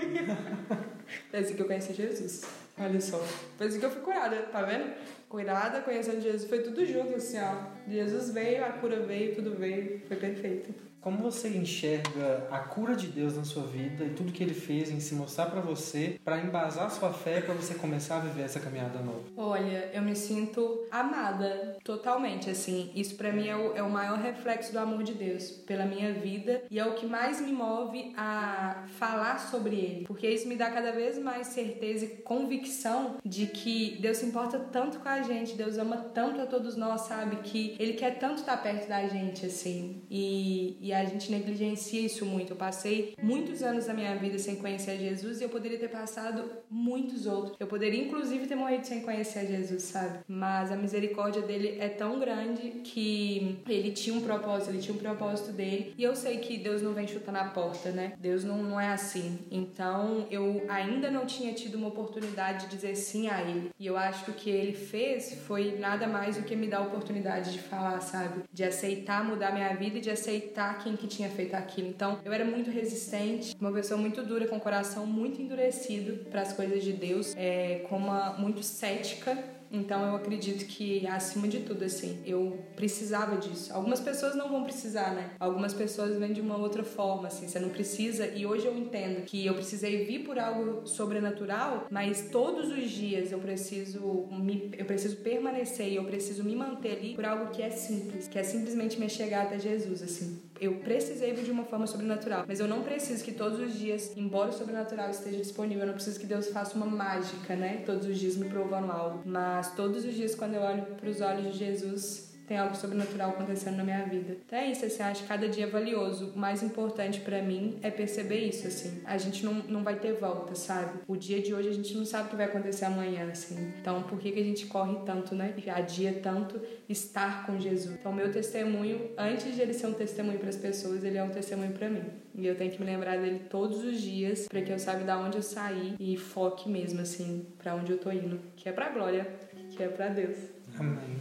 é 1.33 1.39
assim 1.39 1.55
que 1.55 1.63
eu 1.63 1.67
conheci 1.67 1.93
Jesus. 1.95 2.43
Olha 2.77 3.01
só. 3.01 3.19
Foi 3.57 3.67
assim 3.67 3.79
que 3.79 3.87
eu 3.87 3.91
fui 3.91 4.03
curada, 4.03 4.37
tá 4.51 4.63
vendo? 4.63 4.93
Curada, 5.29 5.81
conhecendo 5.83 6.21
Jesus, 6.21 6.49
foi 6.49 6.61
tudo 6.61 6.85
junto, 6.85 7.15
assim, 7.15 7.39
ó. 7.39 7.67
Jesus 7.89 8.31
veio, 8.33 8.65
a 8.65 8.71
cura 8.71 9.01
veio, 9.01 9.37
tudo 9.37 9.55
veio, 9.55 10.01
foi 10.09 10.17
perfeito. 10.17 10.90
Como 11.01 11.19
você 11.19 11.49
enxerga 11.49 12.47
a 12.51 12.59
cura 12.59 12.95
de 12.95 13.07
Deus 13.07 13.37
na 13.37 13.45
sua 13.45 13.63
vida 13.63 14.05
e 14.05 14.11
tudo 14.11 14.33
que 14.33 14.43
ele 14.43 14.55
fez 14.55 14.91
em 14.91 15.01
se 15.01 15.15
mostrar 15.15 15.47
para 15.47 15.61
você, 15.61 16.21
para 16.23 16.39
embasar 16.39 16.91
sua 16.91 17.13
fé 17.13 17.41
para 17.41 17.55
você 17.55 17.75
começar 17.75 18.17
a 18.17 18.21
viver 18.21 18.43
essa 18.43 18.61
caminhada 18.61 18.99
nova? 18.99 19.23
Olha, 19.37 19.91
eu 19.95 20.03
me 20.03 20.15
sinto 20.15 20.87
amada 20.91 21.79
totalmente, 21.83 22.51
assim. 22.51 22.91
Isso 22.95 23.17
para 23.17 23.33
mim 23.33 23.49
é 23.49 23.57
o, 23.57 23.77
é 23.77 23.83
o 23.83 23.91
maior 23.91 24.19
reflexo 24.19 24.73
do 24.73 24.79
amor 24.79 25.03
de 25.03 25.15
Deus 25.15 25.51
pela 25.51 25.87
minha 25.87 26.13
vida 26.13 26.63
e 26.71 26.79
é 26.79 26.85
o 26.85 26.95
que 26.95 27.07
mais 27.07 27.41
me 27.41 27.53
move 27.53 28.13
a 28.17 28.85
falar 28.99 29.39
sobre 29.39 29.77
ele, 29.77 30.05
porque 30.07 30.29
isso 30.29 30.47
me 30.47 30.57
dá 30.57 30.71
cada 30.71 30.93
vez 30.93 31.19
mais 31.19 31.49
certeza 31.49 32.05
e 32.05 32.09
convicção 32.09 33.17
de 33.25 33.47
que 33.47 33.97
Deus 34.01 34.19
se 34.19 34.27
importa 34.27 34.59
tanto 34.59 34.99
com 34.99 35.09
a 35.09 35.23
gente, 35.23 35.55
Deus 35.55 35.79
ama 35.79 35.97
tanto 35.97 36.41
a 36.41 36.47
todos 36.47 36.77
nós, 36.77 37.03
sabe? 37.03 37.37
Que 37.37 37.75
ele 37.79 37.95
quer 37.95 38.19
tanto 38.19 38.41
estar 38.41 38.57
perto 38.59 38.89
da 38.89 39.07
gente, 39.09 39.47
assim. 39.47 40.03
E, 40.11 40.77
e 40.81 40.90
a 40.93 41.05
gente 41.05 41.31
negligencia 41.31 42.01
isso 42.01 42.25
muito. 42.25 42.53
Eu 42.53 42.57
passei 42.57 43.15
muitos 43.23 43.63
anos 43.63 43.87
da 43.87 43.95
minha 43.95 44.15
vida 44.17 44.39
sem 44.39 44.57
conhecer 44.57 44.99
Jesus 44.99 45.41
e 45.41 45.45
eu 45.45 45.49
poderia 45.49 45.79
ter 45.79 45.89
passado 45.89 46.51
muitos 46.71 47.27
outros. 47.27 47.57
Eu 47.59 47.67
poderia, 47.67 48.03
inclusive, 48.03 48.47
ter 48.47 48.55
morrido 48.55 48.87
sem 48.87 49.01
conhecer 49.01 49.47
Jesus, 49.47 49.83
sabe? 49.83 50.21
Mas 50.29 50.71
a 50.71 50.77
misericórdia 50.77 51.43
dele 51.43 51.77
é 51.81 51.89
tão 51.89 52.19
grande 52.19 52.81
que 52.85 53.59
ele 53.69 53.93
tinha 53.93 54.17
um 54.17 54.21
propósito, 54.21 54.71
ele 54.71 54.83
tinha 54.83 54.95
um 54.95 54.99
propósito 54.99 55.53
dele. 55.53 55.95
E 55.97 56.03
eu 56.03 56.15
sei 56.15 56.39
que 56.39 56.59
Deus 56.59 56.83
não 56.83 56.93
vem 56.93 57.07
chutar 57.07 57.33
na 57.33 57.45
porta, 57.45 57.91
né? 57.91 58.15
Deus 58.19 58.45
não, 58.45 58.63
não 58.63 58.81
é 58.81 58.89
assim. 58.89 59.39
Então 59.51 60.27
eu 60.31 60.65
ainda 60.69 61.11
não 61.11 61.27
tinha 61.27 61.53
tido 61.53 61.77
uma 61.77 61.89
oportunidade 61.89 62.67
de 62.67 62.77
dizer 62.77 62.97
sim 62.97 63.29
a 63.29 63.43
ele. 63.43 63.71
E 63.79 63.87
eu 63.87 63.97
acho 63.97 64.25
que 64.25 64.31
o 64.31 64.35
que 64.35 64.51
ele 64.51 64.73
fez 64.73 65.35
foi 65.47 65.79
nada 65.79 66.07
mais 66.07 66.37
do 66.37 66.43
que 66.43 66.57
me 66.57 66.67
dar 66.67 66.79
a 66.79 66.83
oportunidade 66.83 67.53
de 67.53 67.59
falar, 67.59 68.01
sabe? 68.01 68.43
De 68.53 68.65
aceitar 68.65 69.25
mudar 69.25 69.53
minha 69.53 69.75
vida 69.75 69.99
e 69.99 70.01
de 70.01 70.11
aceitar 70.11 70.80
quem 70.83 70.97
que 70.97 71.07
tinha 71.07 71.29
feito 71.29 71.55
aquilo. 71.55 71.89
Então, 71.89 72.19
eu 72.25 72.33
era 72.33 72.45
muito 72.45 72.71
resistente, 72.71 73.55
uma 73.61 73.73
pessoa 73.73 74.01
muito 74.01 74.23
dura, 74.23 74.47
com 74.47 74.57
o 74.57 74.61
coração 74.61 75.07
muito 75.07 75.41
endurecido 75.41 76.25
para 76.31 76.43
as 76.43 76.53
coisas 76.53 76.83
de 76.83 76.93
Deus, 76.93 77.35
é, 77.37 77.87
com 77.89 77.97
uma 77.97 78.33
muito 78.35 78.63
cética 78.63 79.37
então 79.71 80.05
eu 80.05 80.17
acredito 80.17 80.67
que 80.67 81.07
acima 81.07 81.47
de 81.47 81.61
tudo 81.61 81.85
assim, 81.85 82.21
eu 82.27 82.59
precisava 82.75 83.37
disso. 83.37 83.73
Algumas 83.73 84.01
pessoas 84.01 84.35
não 84.35 84.49
vão 84.49 84.65
precisar, 84.65 85.15
né? 85.15 85.31
Algumas 85.39 85.73
pessoas 85.73 86.19
vêm 86.19 86.33
de 86.33 86.41
uma 86.41 86.57
outra 86.57 86.83
forma, 86.83 87.29
assim, 87.29 87.47
você 87.47 87.61
não 87.61 87.69
precisa. 87.69 88.27
E 88.27 88.45
hoje 88.45 88.67
eu 88.67 88.77
entendo 88.77 89.23
que 89.23 89.47
eu 89.47 89.55
precisei 89.55 90.05
vir 90.05 90.25
por 90.25 90.39
algo 90.39 90.87
sobrenatural, 90.87 91.87
mas 91.91 92.29
todos 92.31 92.71
os 92.71 92.91
dias 92.91 93.31
eu 93.31 93.39
preciso 93.39 94.27
me, 94.33 94.73
eu 94.77 94.85
preciso 94.85 95.19
permanecer 95.19 95.89
e 95.89 95.97
eu 95.97 96.05
preciso 96.05 96.43
me 96.43 96.57
manter 96.57 96.99
ali 96.99 97.15
por 97.15 97.25
algo 97.25 97.53
que 97.53 97.63
é 97.63 97.71
simples, 97.71 98.27
que 98.27 98.39
é 98.39 98.43
simplesmente 98.43 98.99
me 98.99 99.09
chegar 99.09 99.45
até 99.45 99.59
Jesus, 99.59 100.03
assim. 100.03 100.50
Eu 100.61 100.75
precisei 100.75 101.33
de 101.33 101.51
uma 101.51 101.65
forma 101.65 101.87
sobrenatural, 101.87 102.45
mas 102.47 102.61
eu 102.61 102.69
não 102.69 102.83
preciso 102.83 103.25
que 103.25 103.33
todos 103.33 103.59
os 103.59 103.79
dias, 103.79 104.13
embora 104.15 104.51
o 104.51 104.53
sobrenatural 104.53 105.09
esteja 105.09 105.39
disponível, 105.39 105.85
eu 105.85 105.87
não 105.87 105.95
preciso 105.95 106.21
que 106.21 106.27
Deus 106.27 106.49
faça 106.49 106.77
uma 106.77 106.85
mágica, 106.85 107.57
né? 107.57 107.83
Todos 107.87 108.07
os 108.07 108.19
dias 108.19 108.37
me 108.37 108.47
provando 108.49 108.93
algo. 108.93 109.23
Mas 109.25 109.75
todos 109.75 110.05
os 110.05 110.15
dias, 110.15 110.35
quando 110.35 110.55
eu 110.55 110.61
olho 110.61 110.83
para 110.83 111.09
os 111.09 111.23
olhos 111.23 111.53
de 111.53 111.59
Jesus, 111.59 112.30
tem 112.51 112.59
algo 112.59 112.75
sobrenatural 112.75 113.31
acontecendo 113.31 113.77
na 113.77 113.85
minha 113.85 114.05
vida. 114.07 114.37
Então 114.45 114.59
é 114.59 114.73
isso, 114.73 114.85
assim, 114.85 115.05
acho 115.05 115.23
cada 115.23 115.49
dia 115.49 115.67
é 115.67 115.69
valioso. 115.69 116.33
O 116.35 116.39
mais 116.39 116.65
importante 116.65 117.21
para 117.21 117.41
mim 117.41 117.79
é 117.81 117.93
perceber 117.93 118.41
isso, 118.41 118.67
assim. 118.67 119.01
A 119.05 119.17
gente 119.17 119.45
não, 119.45 119.55
não 119.69 119.85
vai 119.85 120.01
ter 120.01 120.15
volta, 120.15 120.57
sabe? 120.57 120.99
O 121.07 121.17
dia 121.17 121.41
de 121.41 121.55
hoje 121.55 121.69
a 121.69 121.73
gente 121.73 121.97
não 121.97 122.05
sabe 122.05 122.27
o 122.27 122.31
que 122.31 122.35
vai 122.35 122.47
acontecer 122.47 122.87
amanhã, 122.87 123.31
assim. 123.31 123.73
Então 123.81 124.03
por 124.03 124.19
que, 124.19 124.33
que 124.33 124.41
a 124.41 124.43
gente 124.43 124.67
corre 124.67 124.97
tanto, 125.07 125.33
né? 125.33 125.55
E 125.65 125.71
adia 125.71 126.13
tanto 126.21 126.61
estar 126.89 127.47
com 127.47 127.57
Jesus. 127.61 127.95
Então 128.01 128.13
meu 128.13 128.33
testemunho, 128.33 129.13
antes 129.17 129.55
de 129.55 129.63
ele 129.63 129.73
ser 129.73 129.87
um 129.87 129.95
testemunho 129.95 130.41
para 130.41 130.49
as 130.49 130.57
pessoas, 130.57 131.05
ele 131.05 131.19
é 131.19 131.23
um 131.23 131.31
testemunho 131.31 131.71
para 131.71 131.89
mim. 131.89 132.03
E 132.35 132.49
eu 132.49 132.57
tenho 132.57 132.73
que 132.73 132.81
me 132.81 132.87
lembrar 132.87 133.17
dele 133.17 133.43
todos 133.49 133.85
os 133.85 134.03
dias 134.03 134.49
para 134.49 134.61
que 134.61 134.73
eu 134.73 134.79
saiba 134.81 135.05
da 135.05 135.17
onde 135.21 135.37
eu 135.37 135.43
saí 135.43 135.95
e 136.01 136.17
foque 136.17 136.69
mesmo, 136.69 137.01
assim, 137.01 137.47
para 137.59 137.77
onde 137.77 137.93
eu 137.93 137.99
tô 137.99 138.11
indo. 138.11 138.41
Que 138.57 138.69
é 138.69 138.73
pra 138.73 138.89
glória, 138.89 139.25
que 139.71 139.81
é 139.81 139.87
para 139.87 140.09
Deus. 140.09 140.37
Amém. 140.77 141.17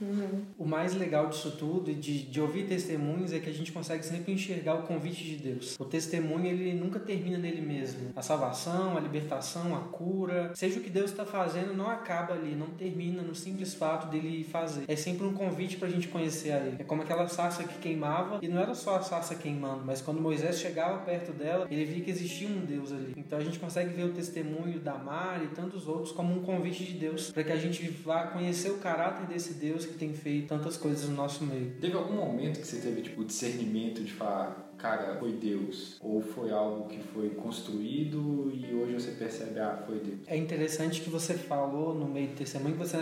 Uhum. 0.00 0.42
O 0.58 0.64
mais 0.64 0.94
legal 0.94 1.28
disso 1.28 1.52
tudo 1.52 1.90
e 1.90 1.94
de, 1.94 2.22
de 2.22 2.40
ouvir 2.40 2.66
testemunhos 2.66 3.32
é 3.32 3.38
que 3.38 3.50
a 3.50 3.52
gente 3.52 3.72
consegue 3.72 4.04
sempre 4.04 4.32
enxergar 4.32 4.74
o 4.74 4.82
convite 4.82 5.24
de 5.24 5.36
Deus. 5.36 5.76
O 5.78 5.84
testemunho 5.84 6.46
ele 6.46 6.72
nunca 6.74 6.98
termina 6.98 7.38
nele 7.38 7.60
mesmo. 7.60 8.10
A 8.14 8.22
salvação, 8.22 8.96
a 8.96 9.00
libertação, 9.00 9.76
a 9.76 9.80
cura, 9.80 10.52
seja 10.54 10.78
o 10.78 10.82
que 10.82 10.90
Deus 10.90 11.10
está 11.10 11.24
fazendo, 11.24 11.74
não 11.74 11.90
acaba 11.90 12.34
ali, 12.34 12.54
não 12.54 12.68
termina 12.68 13.22
no 13.22 13.34
simples 13.34 13.74
fato 13.74 14.10
dele 14.10 14.44
fazer. 14.44 14.84
É 14.88 14.96
sempre 14.96 15.26
um 15.26 15.32
convite 15.32 15.76
para 15.76 15.88
a 15.88 15.90
gente 15.90 16.08
conhecer 16.08 16.52
a 16.52 16.58
Ele. 16.58 16.76
É 16.78 16.84
como 16.84 17.02
aquela 17.02 17.28
sarça 17.28 17.64
que 17.64 17.78
queimava 17.78 18.38
e 18.42 18.48
não 18.48 18.60
era 18.60 18.74
só 18.74 18.96
a 18.96 19.02
sarça 19.02 19.34
queimando, 19.34 19.84
mas 19.84 20.00
quando 20.00 20.20
Moisés 20.20 20.58
chegava 20.58 20.98
perto 20.98 21.32
dela, 21.32 21.66
ele 21.70 21.84
via 21.84 22.04
que 22.04 22.10
existia 22.10 22.48
um 22.48 22.64
Deus 22.64 22.92
ali. 22.92 23.14
Então 23.16 23.38
a 23.38 23.42
gente 23.42 23.58
consegue 23.58 23.92
ver 23.92 24.04
o 24.04 24.12
testemunho 24.12 24.78
da 24.80 24.94
Mari 24.94 25.46
e 25.46 25.48
tantos 25.48 25.86
outros 25.86 26.12
como 26.12 26.34
um 26.34 26.42
convite 26.42 26.84
de 26.84 26.94
Deus 26.94 27.30
para 27.30 27.44
que 27.44 27.52
a 27.52 27.56
gente 27.56 27.86
vá 27.88 28.28
conhecer 28.28 28.70
o 28.70 28.78
caráter 28.78 29.26
desse 29.26 29.54
Deus 29.54 29.87
que 29.88 29.98
tem 29.98 30.12
feito 30.12 30.48
tantas 30.48 30.76
coisas 30.76 31.08
no 31.08 31.16
nosso 31.16 31.44
meio. 31.44 31.72
Teve 31.80 31.96
algum 31.96 32.14
momento 32.14 32.60
que 32.60 32.66
você 32.66 32.78
teve 32.78 33.02
tipo, 33.02 33.22
o 33.22 33.24
discernimento 33.24 34.02
de 34.02 34.12
falar, 34.12 34.67
cara, 34.78 35.16
foi 35.18 35.32
Deus? 35.32 35.98
Ou 36.00 36.20
foi 36.20 36.50
algo 36.50 36.88
que 36.88 36.98
foi 36.98 37.30
construído 37.30 38.50
e 38.54 38.74
hoje 38.74 38.94
você 38.94 39.10
percebe, 39.12 39.58
ah, 39.60 39.82
foi 39.86 39.98
Deus? 39.98 40.18
É 40.26 40.36
interessante 40.36 41.00
que 41.00 41.10
você 41.10 41.34
falou 41.34 41.94
no 41.94 42.06
meio 42.06 42.28
do 42.28 42.34
testemunho 42.34 42.76
que 42.76 42.78
você 42.78 42.96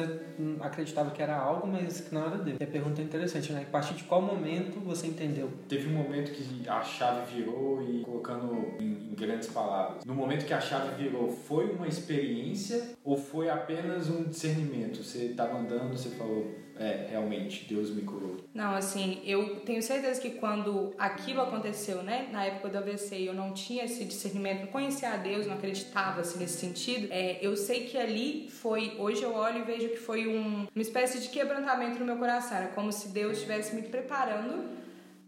acreditava 0.60 1.10
que 1.10 1.22
era 1.22 1.36
algo, 1.36 1.66
mas 1.66 2.00
que 2.00 2.14
não 2.14 2.26
era 2.26 2.38
Deus. 2.38 2.56
E 2.60 2.64
a 2.64 2.66
pergunta 2.66 3.00
é 3.00 3.04
interessante, 3.04 3.52
né? 3.52 3.64
A 3.66 3.70
partir 3.70 3.94
de 3.94 4.04
qual 4.04 4.22
momento 4.22 4.80
você 4.80 5.06
entendeu? 5.06 5.50
Teve 5.68 5.88
um 5.88 5.92
momento 5.92 6.32
que 6.32 6.68
a 6.68 6.82
chave 6.82 7.36
virou 7.36 7.82
e 7.82 8.02
colocando 8.02 8.74
em, 8.80 9.10
em 9.10 9.14
grandes 9.14 9.48
palavras. 9.48 10.04
No 10.04 10.14
momento 10.14 10.46
que 10.46 10.54
a 10.54 10.60
chave 10.60 11.02
virou, 11.02 11.30
foi 11.30 11.70
uma 11.70 11.86
experiência 11.86 12.96
ou 13.04 13.16
foi 13.16 13.50
apenas 13.50 14.08
um 14.08 14.24
discernimento? 14.24 15.02
Você 15.02 15.26
estava 15.26 15.58
andando, 15.58 15.96
você 15.96 16.10
falou, 16.10 16.46
é, 16.78 17.06
realmente, 17.10 17.66
Deus 17.68 17.90
me 17.90 18.02
curou. 18.02 18.36
Não, 18.52 18.74
assim, 18.74 19.20
eu 19.24 19.60
tenho 19.60 19.82
certeza 19.82 20.20
que 20.20 20.30
quando 20.30 20.92
aquilo 20.98 21.40
aconteceu, 21.40 21.65
né, 22.02 22.28
na 22.30 22.44
época 22.44 22.68
do 22.68 22.78
AVC, 22.78 23.28
eu 23.28 23.34
não 23.34 23.52
tinha 23.52 23.84
esse 23.84 24.04
discernimento, 24.04 24.60
não 24.60 24.66
conhecia 24.68 25.10
a 25.10 25.16
Deus, 25.16 25.46
não 25.46 25.54
acreditava 25.54 26.20
assim, 26.20 26.38
nesse 26.38 26.58
sentido. 26.58 27.08
É, 27.10 27.38
eu 27.40 27.56
sei 27.56 27.86
que 27.86 27.96
ali 27.96 28.48
foi, 28.50 28.96
hoje 28.98 29.22
eu 29.22 29.34
olho 29.34 29.60
e 29.60 29.62
vejo 29.62 29.88
que 29.88 29.96
foi 29.96 30.26
um, 30.26 30.66
uma 30.74 30.82
espécie 30.82 31.20
de 31.20 31.28
quebrantamento 31.28 31.98
no 31.98 32.04
meu 32.04 32.16
coração, 32.16 32.56
era 32.56 32.68
como 32.68 32.92
se 32.92 33.08
Deus 33.08 33.34
estivesse 33.34 33.74
me 33.74 33.82
preparando 33.82 34.76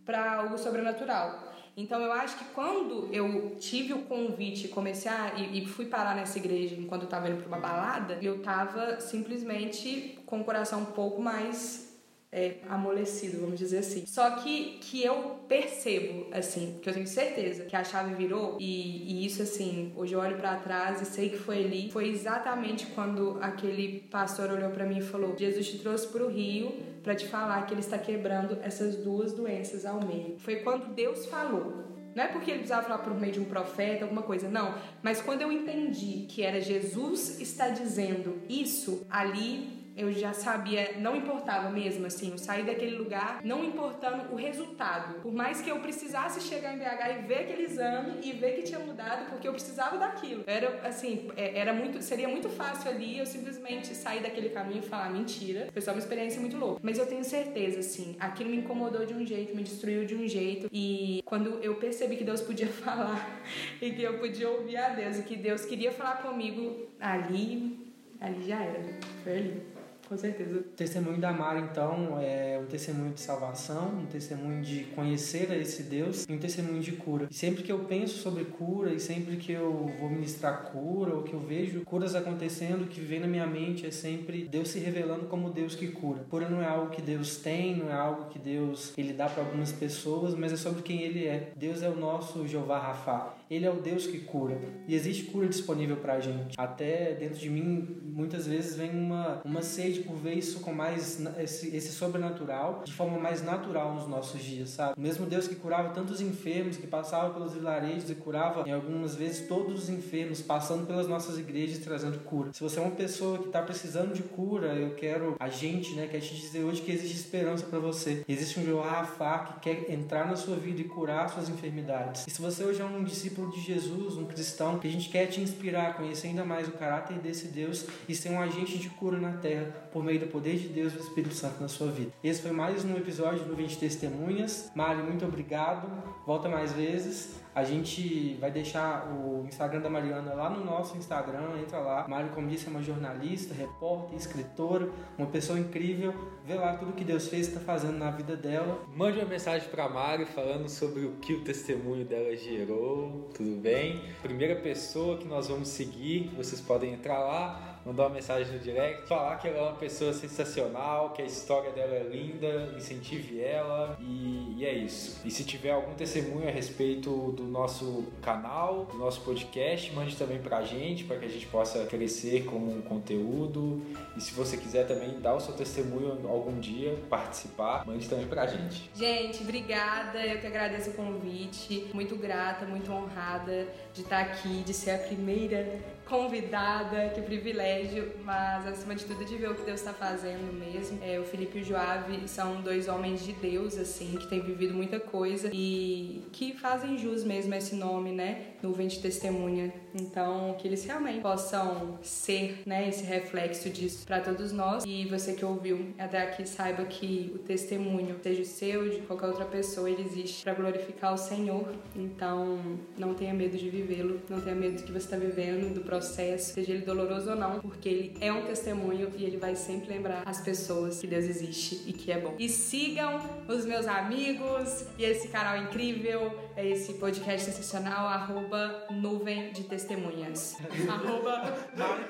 para 0.05 0.35
algo 0.37 0.57
sobrenatural. 0.57 1.49
Então 1.77 2.01
eu 2.01 2.11
acho 2.11 2.37
que 2.39 2.45
quando 2.47 3.09
eu 3.13 3.55
tive 3.61 3.93
o 3.93 4.03
convite 4.03 4.67
comecei 4.67 5.09
a, 5.09 5.35
e, 5.37 5.63
e, 5.63 5.67
fui 5.67 5.87
parar 5.87 6.17
nessa 6.17 6.37
igreja 6.37 6.75
enquanto 6.75 7.03
eu 7.03 7.09
tava 7.09 7.29
indo 7.29 7.39
pra 7.39 7.47
uma 7.47 7.61
balada, 7.61 8.19
eu 8.21 8.43
tava 8.43 9.01
simplesmente 9.01 10.19
com 10.27 10.41
o 10.41 10.45
coração 10.45 10.81
um 10.81 10.87
pouco 10.87 11.23
mais 11.23 11.88
é, 12.31 12.57
amolecido, 12.69 13.41
vamos 13.41 13.59
dizer 13.59 13.79
assim. 13.79 14.05
Só 14.07 14.31
que, 14.37 14.79
que 14.81 15.03
eu 15.03 15.41
percebo, 15.49 16.27
assim, 16.33 16.79
que 16.83 16.89
eu 16.89 16.93
tenho 16.93 17.07
certeza 17.07 17.65
que 17.65 17.75
a 17.75 17.83
chave 17.83 18.15
virou 18.15 18.57
e, 18.61 19.23
e 19.23 19.27
isso, 19.27 19.43
assim, 19.43 19.93
hoje 19.97 20.13
eu 20.13 20.21
olho 20.21 20.37
para 20.37 20.57
trás 20.57 21.01
e 21.01 21.07
sei 21.07 21.31
que 21.31 21.39
foi 21.39 21.65
ali. 21.65 21.91
Foi 21.91 22.09
exatamente 22.09 22.87
quando 22.89 23.39
aquele 23.41 24.01
pastor 24.11 24.51
olhou 24.51 24.71
para 24.71 24.85
mim 24.85 24.99
e 24.99 25.03
falou: 25.03 25.37
Jesus 25.37 25.69
te 25.69 25.79
trouxe 25.79 26.09
pro 26.09 26.29
Rio 26.29 26.73
para 27.03 27.15
te 27.15 27.27
falar 27.27 27.65
que 27.67 27.73
ele 27.73 27.81
está 27.81 27.97
quebrando 27.97 28.59
essas 28.63 28.97
duas 28.97 29.33
doenças 29.33 29.87
ao 29.87 30.05
meio. 30.05 30.39
Foi 30.39 30.57
quando 30.57 30.95
Deus 30.95 31.27
falou. 31.27 31.89
Não 32.15 32.25
é 32.25 32.27
porque 32.27 32.51
ele 32.51 32.59
precisava 32.59 32.83
falar 32.83 32.99
por 32.99 33.15
meio 33.15 33.33
de 33.33 33.39
um 33.39 33.45
profeta, 33.45 34.05
alguma 34.05 34.23
coisa, 34.23 34.49
não. 34.49 34.75
Mas 35.03 35.23
quando 35.23 35.43
eu 35.43 35.53
entendi 35.53 36.27
que 36.29 36.43
era 36.43 36.61
Jesus 36.61 37.41
está 37.41 37.69
dizendo 37.69 38.43
isso, 38.49 39.07
ali 39.09 39.78
eu 39.99 40.13
já 40.13 40.33
sabia, 40.33 40.95
não 40.99 41.17
importava 41.17 41.69
mesmo, 41.71 42.07
assim, 42.07 42.31
eu 42.31 42.39
saí 42.39 42.63
daquele 42.63 42.97
lugar 42.97 43.41
não 43.43 43.65
importando 43.65 44.33
o 44.33 44.37
resultado. 44.37 45.21
Por 45.21 45.33
mais 45.33 45.61
que 45.61 45.69
eu 45.69 45.81
precisasse 45.81 46.41
chegar 46.41 46.73
em 46.73 46.79
BH 46.79 47.19
e 47.19 47.27
ver 47.27 47.39
aquele 47.41 47.63
exame 47.65 48.21
e 48.23 48.33
ver 48.33 48.53
que 48.53 48.63
tinha 48.63 48.79
mudado, 48.79 49.29
porque 49.29 49.49
eu 49.49 49.53
precisava 49.53 49.99
daquilo. 49.99 50.45
Era, 50.47 50.87
assim, 50.87 51.29
é, 51.37 51.59
era 51.59 51.73
muito, 51.73 52.01
seria 52.01 52.29
muito 52.29 52.49
fácil 52.49 52.91
ali 52.91 53.19
eu 53.19 53.27
simplesmente 53.27 53.89
sair 53.89 54.23
daquele 54.23 54.51
caminho 54.51 54.79
e 54.85 54.87
falar, 54.87 55.11
mentira, 55.11 55.69
foi 55.73 55.83
só 55.83 55.91
uma 55.91 55.99
experiência 55.99 56.41
muito 56.41 56.57
louca. 56.57 56.81
Mas 56.83 56.97
eu 56.97 57.07
tenho 57.07 57.25
certeza, 57.25 57.81
assim, 57.81 58.17
aquilo 58.21 58.51
me 58.51 58.59
incomodou 58.59 59.05
de 59.05 59.15
um 59.15 59.27
jeito, 59.27 59.57
me 59.57 59.65
destruiu 59.65 60.05
de 60.05 60.15
um 60.15 60.29
jeito. 60.29 60.69
E 60.73 61.23
quando 61.25 61.59
eu 61.61 61.75
percebi 61.75 62.17
que 62.17 62.25
Deus 62.25 62.41
podia 62.41 62.69
falar 62.85 63.43
e 63.83 63.91
que 63.91 64.03
eu 64.03 64.19
podia 64.19 64.49
ouvir 64.49 64.77
a 64.77 64.91
Deus 64.91 65.19
e 65.19 65.23
que 65.23 65.37
Deus 65.37 65.65
queria 65.65 65.91
falar 65.91 66.23
comigo 66.23 66.87
ali, 67.01 67.93
ali 68.21 68.47
já 68.47 68.63
era. 68.63 68.81
Foi 69.25 69.33
ali. 69.33 69.78
Com 70.09 70.17
certeza. 70.17 70.61
O 70.61 70.63
testemunho 70.63 71.19
da 71.19 71.31
Mara, 71.33 71.61
então, 71.61 72.19
é 72.19 72.59
um 72.59 72.65
testemunho 72.65 73.13
de 73.13 73.21
salvação, 73.21 73.89
um 73.89 74.07
testemunho 74.07 74.63
de 74.63 74.85
conhecer 74.95 75.51
a 75.53 75.57
esse 75.57 75.83
Deus 75.83 76.27
e 76.27 76.33
um 76.33 76.39
testemunho 76.39 76.81
de 76.81 76.93
cura. 76.93 77.29
E 77.31 77.35
sempre 77.35 77.63
que 77.63 77.71
eu 77.71 77.81
penso 77.81 78.17
sobre 78.19 78.47
cura 78.47 78.95
e 78.95 78.99
sempre 78.99 79.37
que 79.37 79.53
eu 79.53 79.93
vou 80.01 80.09
ministrar 80.09 80.63
cura 80.73 81.15
ou 81.15 81.23
que 81.23 81.35
eu 81.35 81.41
vejo 81.41 81.85
curas 81.85 82.15
acontecendo, 82.15 82.85
o 82.85 82.87
que 82.87 83.03
vem 83.03 83.21
na 83.21 83.27
minha 83.27 83.47
mente 83.47 83.87
é 83.87 83.91
sempre 83.91 84.49
Deus 84.49 84.69
se 84.69 84.79
revelando 84.79 85.27
como 85.27 85.51
Deus 85.51 85.75
que 85.75 85.89
cura. 85.89 86.25
Cura 86.31 86.49
não 86.49 86.63
é 86.63 86.67
algo 86.67 86.91
que 86.91 87.03
Deus 87.03 87.37
tem, 87.37 87.77
não 87.77 87.91
é 87.91 87.95
algo 87.95 88.31
que 88.31 88.39
Deus 88.39 88.95
ele 88.97 89.13
dá 89.13 89.29
para 89.29 89.43
algumas 89.43 89.73
pessoas, 89.73 90.35
mas 90.35 90.53
é 90.53 90.57
sobre 90.57 90.83
quem 90.83 91.03
ele 91.03 91.27
é. 91.27 91.53
Deus 91.55 91.83
é 91.83 91.89
o 91.89 91.97
nosso 91.97 92.49
Jeová 92.49 92.79
Rafa. 92.79 93.38
Ele 93.51 93.65
é 93.67 93.71
o 93.71 93.81
Deus 93.81 94.07
que 94.07 94.21
cura. 94.21 94.59
E 94.87 94.95
existe 94.95 95.25
cura 95.25 95.49
disponível 95.49 95.97
pra 95.97 96.21
gente. 96.21 96.55
Até 96.57 97.15
dentro 97.15 97.39
de 97.39 97.49
mim, 97.49 97.97
muitas 98.05 98.47
vezes 98.47 98.77
vem 98.77 98.91
uma, 98.91 99.41
uma 99.45 99.63
sede 99.63 100.01
por 100.01 100.17
ver 100.17 100.35
isso 100.35 100.61
com 100.61 100.73
mais 100.73 101.21
esse, 101.39 101.75
esse 101.75 101.93
sobrenatural, 101.93 102.83
de 102.85 102.93
forma 102.93 103.19
mais 103.19 103.43
natural 103.43 103.95
nos 103.95 104.07
nossos 104.07 104.43
dias, 104.43 104.71
sabe? 104.71 104.95
O 104.97 105.01
mesmo 105.01 105.27
Deus 105.27 105.49
que 105.49 105.55
curava 105.55 105.91
tantos 105.91 106.21
enfermos, 106.21 106.77
que 106.77 106.87
passava 106.87 107.33
pelos 107.33 107.55
vilarejos 107.55 108.11
e 108.11 108.15
curava, 108.15 108.69
em 108.69 108.73
algumas 108.73 109.15
vezes, 109.15 109.47
todos 109.47 109.85
os 109.85 109.89
enfermos, 109.89 110.43
passando 110.43 110.87
pelas 110.87 111.07
nossas 111.07 111.39
igrejas 111.39 111.79
trazendo 111.79 112.19
cura. 112.25 112.53
Se 112.53 112.63
você 112.63 112.79
é 112.79 112.83
uma 112.83 112.91
pessoa 112.91 113.39
que 113.39 113.47
está 113.47 113.63
precisando 113.63 114.13
de 114.13 114.23
cura, 114.23 114.75
eu 114.75 114.95
quero, 114.95 115.37
a 115.39 115.49
gente, 115.49 115.95
né, 115.95 116.07
quer 116.07 116.21
te 116.21 116.35
dizer 116.35 116.65
hoje 116.65 116.83
que 116.83 116.93
existe 116.93 117.17
esperança 117.17 117.65
para 117.67 117.79
você. 117.79 118.25
Existe 118.29 118.61
um 118.61 118.65
Jeová 118.65 118.99
que 119.39 119.61
quer 119.61 119.91
entrar 119.91 120.27
na 120.27 120.37
sua 120.37 120.57
vida 120.57 120.81
e 120.81 120.85
curar 120.85 121.29
suas 121.31 121.49
enfermidades. 121.49 122.27
E 122.27 122.31
se 122.31 122.41
você 122.41 122.65
hoje 122.65 122.81
é 122.81 122.85
um 122.85 123.03
discípulo 123.05 123.38
discípulo 123.39 123.51
de 123.51 123.61
Jesus, 123.61 124.17
um 124.17 124.25
cristão, 124.25 124.79
que 124.79 124.89
a 124.89 124.91
gente 124.91 125.09
quer 125.09 125.27
te 125.27 125.41
inspirar 125.41 125.91
a 125.91 125.95
conhecer 125.95 126.29
ainda 126.29 126.45
mais 126.45 126.67
o 126.67 126.73
caráter 126.73 127.19
desse 127.19 127.49
Deus 127.49 127.87
e 128.09 128.15
ser 128.15 128.31
um 128.31 128.41
agente 128.41 128.79
de 128.79 128.91
cura 128.91 129.19
na 129.19 129.33
terra 129.33 129.89
por 129.93 130.03
meio 130.03 130.19
do 130.19 130.27
poder 130.27 130.57
de 130.57 130.69
Deus 130.69 130.93
e 130.93 130.97
do 130.97 131.03
Espírito 131.03 131.35
Santo 131.35 131.61
na 131.61 131.69
sua 131.69 131.91
vida. 131.91 132.11
Esse 132.23 132.43
foi 132.43 132.51
mais 132.51 132.85
um 132.85 132.97
episódio 132.97 133.45
do 133.45 133.55
20 133.55 133.79
Testemunhas. 133.79 134.71
Mari, 134.75 135.03
muito 135.03 135.25
obrigado. 135.25 135.89
Volta 136.27 136.49
mais 136.49 136.73
vezes. 136.73 137.37
A 137.59 137.65
gente 137.65 138.35
vai 138.35 138.53
deixar 138.53 139.09
o 139.13 139.45
Instagram 139.45 139.81
da 139.81 139.91
Mariana 139.91 140.33
lá 140.33 140.49
no 140.49 140.65
nosso 140.65 140.97
Instagram, 140.97 141.59
entra 141.61 141.81
lá. 141.81 142.07
Mari, 142.07 142.29
como 142.29 142.47
disse, 142.47 142.69
é 142.69 142.71
uma 142.71 142.81
jornalista, 142.81 143.53
repórter, 143.53 144.17
escritora, 144.17 144.89
uma 145.19 145.27
pessoa 145.27 145.59
incrível. 145.59 146.15
Vê 146.45 146.55
lá 146.55 146.77
tudo 146.77 146.93
que 146.93 147.03
Deus 147.03 147.27
fez 147.27 147.47
e 147.47 147.49
está 147.51 147.61
fazendo 147.61 147.99
na 147.99 148.13
vida 148.13 148.37
dela. 148.37 148.81
Mande 148.95 149.19
uma 149.19 149.27
mensagem 149.27 149.69
para 149.71 149.89
Mari 149.89 150.25
falando 150.27 150.69
sobre 150.69 151.05
o 151.05 151.17
que 151.17 151.33
o 151.33 151.43
testemunho 151.43 152.05
dela 152.05 152.37
gerou, 152.37 153.29
tudo 153.35 153.61
bem? 153.61 154.05
Primeira 154.23 154.55
pessoa 154.55 155.19
que 155.19 155.27
nós 155.27 155.49
vamos 155.49 155.67
seguir, 155.67 156.31
vocês 156.37 156.61
podem 156.61 156.95
entrar 156.95 157.19
lá, 157.19 157.81
mandar 157.85 158.05
uma 158.05 158.15
mensagem 158.15 158.53
no 158.53 158.59
direct, 158.59 159.09
falar 159.09 159.37
que 159.37 159.49
ela 159.49 159.59
é 159.59 159.63
uma 159.63 159.77
pessoa 159.77 160.13
sensacional, 160.13 161.11
que 161.11 161.23
a 161.23 161.25
história 161.25 161.73
dela 161.73 161.95
é 161.95 162.03
linda, 162.03 162.73
incentive 162.77 163.41
ela 163.41 163.97
e, 164.01 164.55
e 164.59 164.65
é 164.65 164.75
isso. 164.75 165.21
E 165.25 165.31
se 165.31 165.43
tiver 165.43 165.71
algum 165.71 165.95
testemunho 165.95 166.47
a 166.47 166.51
respeito 166.51 167.33
do 167.33 167.48
nosso 167.49 168.05
canal, 168.23 168.87
do 168.87 168.99
nosso 168.99 169.21
podcast, 169.23 169.93
mande 169.93 170.17
também 170.17 170.39
pra 170.39 170.63
gente, 170.63 171.05
para 171.05 171.17
que 171.17 171.25
a 171.27 171.29
gente 171.29 171.47
possa 171.47 171.85
crescer 171.87 172.45
como 172.45 172.71
um 172.71 172.83
conteúdo. 172.83 173.83
E 174.17 174.21
se 174.21 174.33
você 174.35 174.57
quiser 174.57 174.87
também 174.87 175.21
dar 175.21 175.35
o 175.35 175.41
seu 175.41 175.55
testemunho 175.55 176.29
algum 176.29 176.59
dia, 176.59 176.99
participar, 177.09 177.87
mande 177.87 178.09
também 178.09 178.27
pra 178.27 178.47
gente. 178.47 178.91
Gente, 178.95 179.43
obrigada. 179.43 180.25
Eu 180.25 180.41
que 180.41 180.47
agradeço 180.47 180.91
o 180.91 180.95
convite. 180.95 181.89
Muito 181.93 182.17
grata, 182.17 182.67
muito 182.67 182.91
honrada 182.93 183.67
de 183.93 184.03
estar 184.03 184.21
aqui, 184.21 184.63
de 184.63 184.75
ser 184.75 184.93
a 184.93 184.99
primeira 184.99 185.79
convidada, 186.09 187.11
que 187.11 187.21
privilégio, 187.21 188.13
mas 188.25 188.67
acima 188.67 188.95
de 188.95 189.05
tudo 189.05 189.25
de 189.25 189.37
ver 189.37 189.51
o 189.51 189.55
que 189.55 189.63
Deus 189.63 189.81
está 189.81 189.93
fazendo 189.93 190.53
mesmo. 190.53 190.99
É, 191.03 191.21
o 191.21 191.25
Felipe 191.25 191.59
e 191.59 191.63
o 191.63 191.65
Joave 191.65 192.27
são 192.27 192.63
dois 192.63 192.89
homens 192.89 193.25
de 193.25 193.33
Deus, 193.33 193.79
assim, 193.79 194.17
que 194.17 194.27
têm 194.27 194.41
vivido 194.41 194.75
muita 194.75 194.99
coisa 194.99 195.51
e 195.53 196.25
que 196.33 196.55
fazem 196.55 196.97
jus 196.99 197.25
mesmo 197.25 197.53
a 197.53 197.59
esse 197.59 197.75
nome, 197.75 198.13
né? 198.13 198.55
Nuvem 198.63 198.89
de 198.89 198.99
testemunha. 199.01 199.73
Então, 199.95 200.55
que 200.59 200.67
eles 200.69 200.85
realmente 200.85 201.21
possam 201.21 201.99
ser, 202.03 202.63
né, 202.67 202.89
esse 202.89 203.05
reflexo 203.05 203.71
disso 203.71 204.07
para 204.07 204.21
todos 204.21 204.53
nós. 204.53 204.85
E 204.87 205.07
você 205.07 205.33
que 205.33 205.45
ouviu 205.45 205.95
até 205.99 206.23
aqui, 206.23 206.49
saiba 206.49 206.85
que 206.85 207.33
o 207.35 207.39
testemunho, 207.39 208.17
seja 208.23 208.43
o 208.43 208.45
seu, 208.45 208.89
de 208.89 209.01
qualquer 209.03 209.27
outra 209.27 209.45
pessoa, 209.45 209.89
ele 209.89 210.03
existe 210.03 210.43
para 210.45 210.55
glorificar 210.55 211.15
o 211.15 211.19
Senhor. 211.19 211.73
Então, 211.95 212.79
não 212.97 213.15
tenha 213.15 213.33
medo 213.35 213.57
de 213.57 213.69
vivê-lo, 213.71 214.21
não 214.29 214.41
tenha 214.41 214.55
medo 214.55 214.77
do 214.77 214.83
que 214.83 214.93
você 214.93 214.99
está 214.99 215.17
vivendo, 215.17 215.75
do 215.75 215.81
processo, 215.81 216.55
seja 216.55 216.73
ele 216.73 216.85
doloroso 216.85 217.31
ou 217.31 217.37
não, 217.37 217.61
porque 217.61 217.89
ele 217.89 218.17
é 218.21 218.33
um 218.33 218.45
testemunho 218.45 219.11
e 219.17 219.25
ele 219.25 219.37
vai 219.37 219.55
sempre 219.55 219.89
lembrar 219.89 220.23
as 220.27 220.41
pessoas 220.41 221.01
que 221.01 221.07
Deus 221.07 221.25
existe 221.25 221.83
e 221.87 221.93
que 221.93 222.11
é 222.13 222.19
bom. 222.21 222.35
E 222.39 222.49
sigam 222.49 223.21
os 223.47 223.65
meus 223.65 223.87
amigos 223.87 224.85
e 224.99 225.05
esse 225.05 225.29
canal 225.29 225.57
incrível, 225.63 226.33
esse 226.67 226.95
podcast 226.95 227.45
sensacional, 227.47 228.09
arroba 228.09 228.87
nuvem 228.91 229.53
de 229.53 229.63
testemunhas. 229.65 230.57
arroba... 230.91 231.55
Dando 231.75 232.09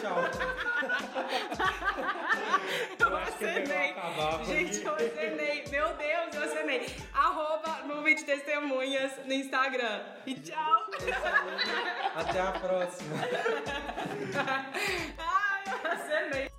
tchau. 0.00 0.18
eu 3.00 3.16
acenei. 3.16 3.94
Gente, 4.44 4.84
eu 4.84 4.94
acenei. 4.94 5.64
Meu 5.70 5.96
Deus, 5.96 6.34
eu 6.34 6.42
acenei. 6.42 6.86
Arroba 7.12 7.82
nuvem 7.86 8.16
de 8.16 8.24
testemunhas 8.24 9.12
no 9.24 9.32
Instagram. 9.32 10.02
E 10.26 10.34
tchau. 10.34 10.86
Até 12.16 12.40
a 12.40 12.52
próxima. 12.52 13.16
Ai, 15.18 15.64
eu 15.84 15.90
acenei. 15.90 16.53